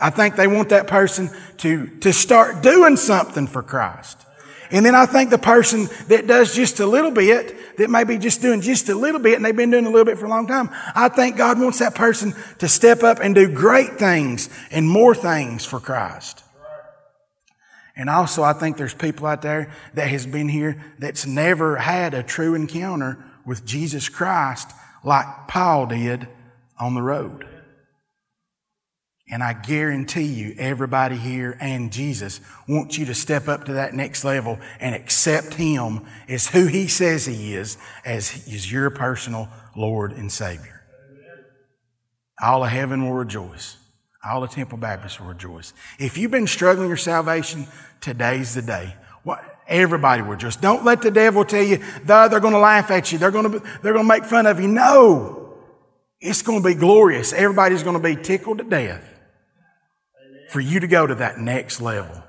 I 0.00 0.10
think 0.10 0.36
they 0.36 0.46
want 0.46 0.70
that 0.70 0.86
person 0.86 1.30
to, 1.58 1.86
to 2.00 2.12
start 2.12 2.62
doing 2.62 2.96
something 2.96 3.46
for 3.46 3.62
Christ. 3.62 4.18
And 4.72 4.86
then 4.86 4.94
I 4.94 5.04
think 5.04 5.28
the 5.28 5.38
person 5.38 5.88
that 6.08 6.26
does 6.26 6.54
just 6.54 6.80
a 6.80 6.86
little 6.86 7.10
bit, 7.10 7.76
that 7.76 7.90
may 7.90 8.04
be 8.04 8.16
just 8.16 8.40
doing 8.40 8.62
just 8.62 8.88
a 8.88 8.94
little 8.94 9.20
bit, 9.20 9.36
and 9.36 9.44
they've 9.44 9.54
been 9.54 9.70
doing 9.70 9.84
a 9.84 9.90
little 9.90 10.06
bit 10.06 10.18
for 10.18 10.24
a 10.24 10.30
long 10.30 10.46
time, 10.46 10.70
I 10.94 11.10
think 11.10 11.36
God 11.36 11.60
wants 11.60 11.78
that 11.80 11.94
person 11.94 12.34
to 12.58 12.68
step 12.68 13.02
up 13.02 13.18
and 13.20 13.34
do 13.34 13.52
great 13.52 13.98
things 13.98 14.48
and 14.70 14.88
more 14.88 15.14
things 15.14 15.66
for 15.66 15.78
Christ. 15.78 16.42
And 17.94 18.08
also, 18.08 18.42
I 18.42 18.54
think 18.54 18.78
there's 18.78 18.94
people 18.94 19.26
out 19.26 19.42
there 19.42 19.70
that 19.92 20.08
has 20.08 20.26
been 20.26 20.48
here 20.48 20.82
that's 20.98 21.26
never 21.26 21.76
had 21.76 22.14
a 22.14 22.22
true 22.22 22.54
encounter 22.54 23.22
with 23.44 23.66
Jesus 23.66 24.08
Christ 24.08 24.70
like 25.04 25.26
Paul 25.48 25.86
did 25.86 26.26
on 26.78 26.94
the 26.94 27.02
road. 27.02 27.46
And 29.32 29.42
I 29.42 29.54
guarantee 29.54 30.24
you, 30.24 30.54
everybody 30.58 31.16
here 31.16 31.56
and 31.58 31.90
Jesus 31.90 32.42
wants 32.68 32.98
you 32.98 33.06
to 33.06 33.14
step 33.14 33.48
up 33.48 33.64
to 33.64 33.72
that 33.72 33.94
next 33.94 34.24
level 34.24 34.60
and 34.78 34.94
accept 34.94 35.54
Him 35.54 36.04
as 36.28 36.48
who 36.48 36.66
He 36.66 36.86
says 36.86 37.24
He 37.24 37.54
is, 37.54 37.78
as 38.04 38.46
is 38.46 38.70
your 38.70 38.90
personal 38.90 39.48
Lord 39.74 40.12
and 40.12 40.30
Savior. 40.30 40.82
all 42.42 42.62
of 42.62 42.68
heaven 42.68 43.04
will 43.04 43.14
rejoice. 43.14 43.78
All 44.22 44.42
the 44.42 44.48
Temple 44.48 44.76
Baptists 44.76 45.18
will 45.18 45.28
rejoice. 45.28 45.72
If 45.98 46.18
you've 46.18 46.30
been 46.30 46.46
struggling 46.46 46.88
your 46.88 46.98
salvation, 46.98 47.66
today's 48.02 48.54
the 48.54 48.60
day. 48.60 48.96
What, 49.22 49.42
everybody 49.66 50.20
will 50.20 50.32
rejoice. 50.32 50.56
Don't 50.56 50.84
let 50.84 51.00
the 51.00 51.10
devil 51.10 51.46
tell 51.46 51.62
you, 51.62 51.78
they're 52.04 52.28
going 52.28 52.52
to 52.52 52.58
laugh 52.58 52.90
at 52.90 53.10
you. 53.10 53.16
They're 53.16 53.30
going 53.30 53.50
to, 53.50 53.62
they're 53.82 53.94
going 53.94 54.04
to 54.04 54.08
make 54.08 54.26
fun 54.26 54.44
of 54.44 54.60
you. 54.60 54.68
No. 54.68 55.54
It's 56.20 56.42
going 56.42 56.62
to 56.62 56.68
be 56.68 56.74
glorious. 56.74 57.32
Everybody's 57.32 57.82
going 57.82 57.96
to 57.96 58.02
be 58.02 58.14
tickled 58.14 58.58
to 58.58 58.64
death 58.64 59.11
for 60.52 60.60
you 60.60 60.80
to 60.80 60.86
go 60.86 61.06
to 61.06 61.14
that 61.16 61.38
next 61.38 61.80
level. 61.80 62.22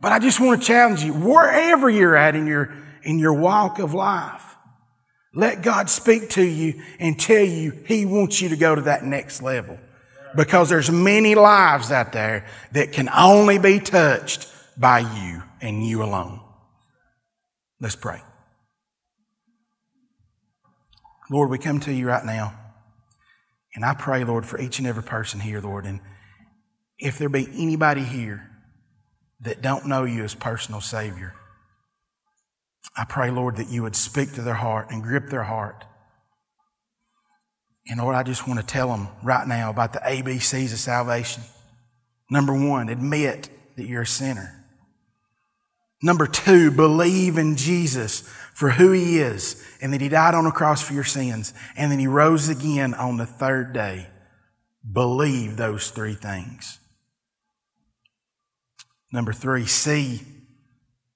But 0.00 0.12
I 0.12 0.18
just 0.18 0.40
want 0.40 0.60
to 0.60 0.66
challenge 0.66 1.04
you, 1.04 1.14
wherever 1.14 1.88
you're 1.88 2.16
at 2.16 2.34
in 2.34 2.46
your, 2.46 2.74
in 3.04 3.18
your 3.20 3.34
walk 3.34 3.78
of 3.78 3.94
life, 3.94 4.42
let 5.32 5.62
God 5.62 5.88
speak 5.88 6.30
to 6.30 6.42
you 6.42 6.82
and 6.98 7.18
tell 7.18 7.44
you 7.44 7.70
He 7.86 8.04
wants 8.04 8.40
you 8.40 8.48
to 8.48 8.56
go 8.56 8.74
to 8.74 8.82
that 8.82 9.04
next 9.04 9.42
level. 9.42 9.78
Because 10.34 10.68
there's 10.68 10.90
many 10.90 11.34
lives 11.34 11.92
out 11.92 12.12
there 12.12 12.46
that 12.72 12.92
can 12.92 13.08
only 13.08 13.58
be 13.58 13.78
touched 13.78 14.48
by 14.76 14.98
you 14.98 15.42
and 15.60 15.86
you 15.86 16.02
alone. 16.02 16.40
Let's 17.80 17.96
pray. 17.96 18.20
Lord, 21.30 21.48
we 21.48 21.58
come 21.58 21.80
to 21.80 21.92
you 21.92 22.08
right 22.08 22.24
now. 22.24 22.54
And 23.74 23.84
I 23.84 23.94
pray, 23.94 24.24
Lord, 24.24 24.46
for 24.46 24.58
each 24.58 24.78
and 24.78 24.86
every 24.88 25.02
person 25.02 25.40
here, 25.40 25.60
Lord. 25.60 25.84
And 25.86 26.00
if 26.98 27.18
there 27.18 27.28
be 27.28 27.48
anybody 27.54 28.02
here 28.02 28.50
that 29.40 29.62
don't 29.62 29.86
know 29.86 30.04
you 30.04 30.24
as 30.24 30.34
personal 30.34 30.80
Savior, 30.80 31.34
I 32.96 33.04
pray, 33.04 33.30
Lord, 33.30 33.56
that 33.56 33.68
you 33.68 33.82
would 33.82 33.96
speak 33.96 34.32
to 34.34 34.42
their 34.42 34.54
heart 34.54 34.90
and 34.90 35.02
grip 35.02 35.28
their 35.28 35.42
heart. 35.42 35.84
And 37.88 38.00
Lord, 38.00 38.16
I 38.16 38.22
just 38.22 38.48
want 38.48 38.58
to 38.58 38.66
tell 38.66 38.88
them 38.88 39.08
right 39.22 39.46
now 39.46 39.70
about 39.70 39.92
the 39.92 40.00
ABCs 40.00 40.72
of 40.72 40.78
salvation. 40.78 41.42
Number 42.30 42.52
one, 42.52 42.88
admit 42.88 43.50
that 43.76 43.86
you're 43.86 44.02
a 44.02 44.06
sinner. 44.06 44.64
Number 46.02 46.26
two, 46.26 46.70
believe 46.70 47.38
in 47.38 47.56
Jesus 47.56 48.20
for 48.54 48.70
who 48.70 48.92
he 48.92 49.18
is 49.18 49.64
and 49.80 49.92
that 49.92 50.00
he 50.00 50.08
died 50.08 50.34
on 50.34 50.44
the 50.44 50.50
cross 50.50 50.82
for 50.82 50.94
your 50.94 51.04
sins 51.04 51.54
and 51.76 51.92
then 51.92 51.98
he 51.98 52.06
rose 52.06 52.48
again 52.48 52.94
on 52.94 53.16
the 53.16 53.26
third 53.26 53.72
day. 53.72 54.08
Believe 54.90 55.56
those 55.56 55.90
three 55.90 56.14
things. 56.14 56.78
Number 59.12 59.32
three, 59.32 59.66
see, 59.66 60.22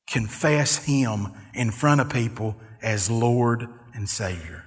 confess 0.07 0.85
him 0.85 1.29
in 1.55 1.71
front 1.71 2.01
of 2.01 2.11
people 2.11 2.57
as 2.83 3.11
Lord 3.11 3.69
and 3.95 4.09
Savior. 4.09 4.65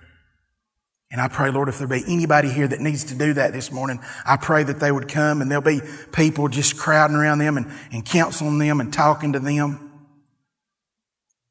And 1.12 1.22
I 1.22 1.28
pray, 1.28 1.52
Lord, 1.52 1.70
if 1.70 1.78
there 1.78 1.88
be 1.88 2.04
anybody 2.08 2.50
here 2.50 2.68
that 2.68 2.80
needs 2.80 3.04
to 3.06 3.16
do 3.16 3.34
that 3.34 3.54
this 3.54 3.72
morning, 3.72 4.00
I 4.26 4.36
pray 4.36 4.64
that 4.64 4.80
they 4.80 4.92
would 4.92 5.08
come 5.08 5.42
and 5.42 5.52
there'll 5.52 5.64
be 5.64 5.82
people 6.12 6.48
just 6.48 6.76
crowding 6.76 7.16
around 7.16 7.38
them 7.38 7.58
and, 7.58 7.72
and 7.92 8.04
counseling 8.04 8.58
them 8.58 8.80
and 8.80 8.92
talking 8.92 9.34
to 9.34 9.40
them. 9.40 9.92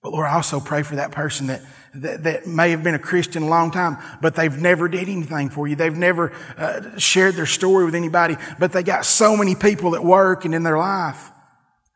But 0.03 0.13
Lord, 0.13 0.27
I 0.27 0.35
also 0.35 0.59
pray 0.59 0.83
for 0.83 0.97
that 0.97 1.13
person 1.13 1.47
that, 1.47 1.63
that, 1.95 2.25
that, 2.25 2.47
may 2.49 2.71
have 2.71 2.83
been 2.83 2.97
a 2.97 2.99
Christian 2.99 3.45
a 3.45 3.49
long 3.49 3.71
time, 3.71 3.99
but 4.21 4.35
they've 4.35 4.59
never 4.59 4.89
did 4.89 5.09
anything 5.09 5.49
for 5.49 5.69
you. 5.69 5.77
They've 5.77 5.97
never 5.97 6.33
uh, 6.57 6.99
shared 6.99 7.37
their 7.37 7.47
story 7.47 7.85
with 7.85 7.95
anybody, 7.95 8.37
but 8.59 8.73
they 8.73 8.83
got 8.83 9.05
so 9.05 9.37
many 9.37 9.55
people 9.55 9.95
at 9.95 10.03
work 10.03 10.45
and 10.45 10.57
in 10.57 10.65
their 10.65 10.77
life 10.77 11.31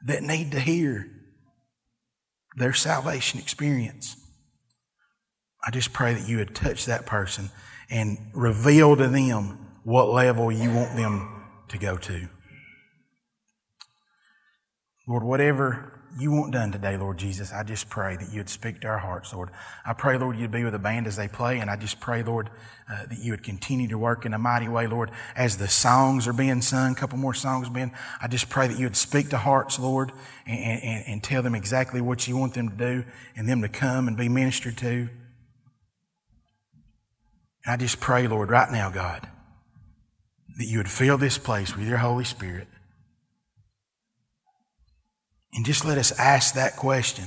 that 0.06 0.22
need 0.22 0.52
to 0.52 0.60
hear 0.60 1.10
their 2.56 2.72
salvation 2.72 3.38
experience. 3.38 4.16
I 5.66 5.70
just 5.70 5.92
pray 5.92 6.14
that 6.14 6.28
you 6.28 6.38
would 6.38 6.54
touch 6.54 6.86
that 6.86 7.06
person 7.06 7.50
and 7.90 8.18
reveal 8.32 8.96
to 8.96 9.08
them 9.08 9.58
what 9.84 10.08
level 10.08 10.50
you 10.50 10.70
want 10.70 10.96
them 10.96 11.44
to 11.68 11.78
go 11.78 11.96
to. 11.96 12.28
Lord, 15.08 15.22
whatever 15.22 15.95
you 16.18 16.30
want 16.30 16.52
done 16.52 16.72
today, 16.72 16.96
Lord 16.96 17.18
Jesus, 17.18 17.52
I 17.52 17.62
just 17.62 17.90
pray 17.90 18.16
that 18.16 18.32
you'd 18.32 18.48
speak 18.48 18.80
to 18.80 18.88
our 18.88 18.98
hearts, 18.98 19.34
Lord. 19.34 19.50
I 19.84 19.92
pray, 19.92 20.16
Lord, 20.16 20.36
you'd 20.36 20.50
be 20.50 20.64
with 20.64 20.72
the 20.72 20.78
band 20.78 21.06
as 21.06 21.16
they 21.16 21.28
play, 21.28 21.58
and 21.58 21.70
I 21.70 21.76
just 21.76 22.00
pray, 22.00 22.22
Lord, 22.22 22.48
uh, 22.90 23.06
that 23.06 23.18
you 23.18 23.32
would 23.32 23.42
continue 23.42 23.88
to 23.88 23.98
work 23.98 24.24
in 24.24 24.32
a 24.32 24.38
mighty 24.38 24.68
way, 24.68 24.86
Lord, 24.86 25.10
as 25.34 25.58
the 25.58 25.68
songs 25.68 26.26
are 26.26 26.32
being 26.32 26.62
sung, 26.62 26.92
a 26.92 26.94
couple 26.94 27.18
more 27.18 27.34
songs 27.34 27.68
being, 27.68 27.92
I 28.20 28.28
just 28.28 28.48
pray 28.48 28.66
that 28.66 28.78
you 28.78 28.86
would 28.86 28.96
speak 28.96 29.28
to 29.30 29.36
hearts, 29.36 29.78
Lord, 29.78 30.12
and, 30.46 30.82
and, 30.82 31.04
and 31.06 31.22
tell 31.22 31.42
them 31.42 31.54
exactly 31.54 32.00
what 32.00 32.26
you 32.26 32.36
want 32.36 32.54
them 32.54 32.70
to 32.70 32.76
do 32.76 33.04
and 33.36 33.48
them 33.48 33.60
to 33.62 33.68
come 33.68 34.08
and 34.08 34.16
be 34.16 34.28
ministered 34.28 34.78
to. 34.78 35.08
And 37.64 37.74
I 37.74 37.76
just 37.76 38.00
pray, 38.00 38.26
Lord, 38.26 38.48
right 38.48 38.70
now, 38.70 38.90
God, 38.90 39.28
that 40.56 40.66
you 40.66 40.78
would 40.78 40.90
fill 40.90 41.18
this 41.18 41.36
place 41.36 41.76
with 41.76 41.86
your 41.86 41.98
Holy 41.98 42.24
Spirit. 42.24 42.68
And 45.56 45.64
just 45.64 45.84
let 45.86 45.96
us 45.96 46.12
ask 46.18 46.54
that 46.54 46.76
question. 46.76 47.24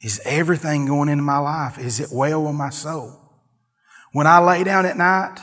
Is 0.00 0.20
everything 0.24 0.86
going 0.86 1.10
into 1.10 1.22
my 1.22 1.38
life? 1.38 1.78
Is 1.78 2.00
it 2.00 2.08
well 2.10 2.44
with 2.44 2.54
my 2.54 2.70
soul? 2.70 3.20
When 4.12 4.26
I 4.26 4.38
lay 4.38 4.64
down 4.64 4.86
at 4.86 4.96
night 4.96 5.38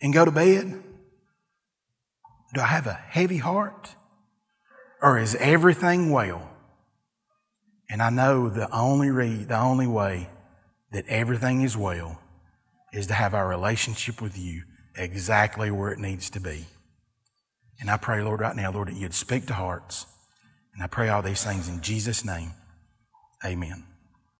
and 0.00 0.14
go 0.14 0.24
to 0.24 0.30
bed, 0.30 0.82
do 2.54 2.60
I 2.60 2.66
have 2.66 2.86
a 2.86 2.92
heavy 2.92 3.38
heart? 3.38 3.96
Or 5.02 5.18
is 5.18 5.34
everything 5.36 6.10
well? 6.10 6.48
And 7.90 8.00
I 8.00 8.10
know 8.10 8.48
the 8.48 8.70
only 8.74 9.10
re- 9.10 9.44
the 9.44 9.58
only 9.58 9.86
way 9.86 10.28
that 10.92 11.06
everything 11.08 11.62
is 11.62 11.76
well 11.76 12.20
is 12.92 13.08
to 13.08 13.14
have 13.14 13.34
our 13.34 13.48
relationship 13.48 14.22
with 14.22 14.38
you 14.38 14.62
exactly 14.96 15.70
where 15.70 15.90
it 15.90 15.98
needs 15.98 16.30
to 16.30 16.40
be. 16.40 16.66
And 17.80 17.90
I 17.90 17.96
pray, 17.96 18.22
Lord, 18.22 18.40
right 18.40 18.56
now, 18.56 18.72
Lord, 18.72 18.88
that 18.88 18.96
you'd 18.96 19.14
speak 19.14 19.46
to 19.46 19.54
hearts. 19.54 20.06
And 20.76 20.84
I 20.84 20.88
pray 20.88 21.08
all 21.08 21.22
these 21.22 21.42
things 21.42 21.70
in 21.70 21.80
Jesus' 21.80 22.22
name. 22.22 22.52
Amen. 23.42 23.82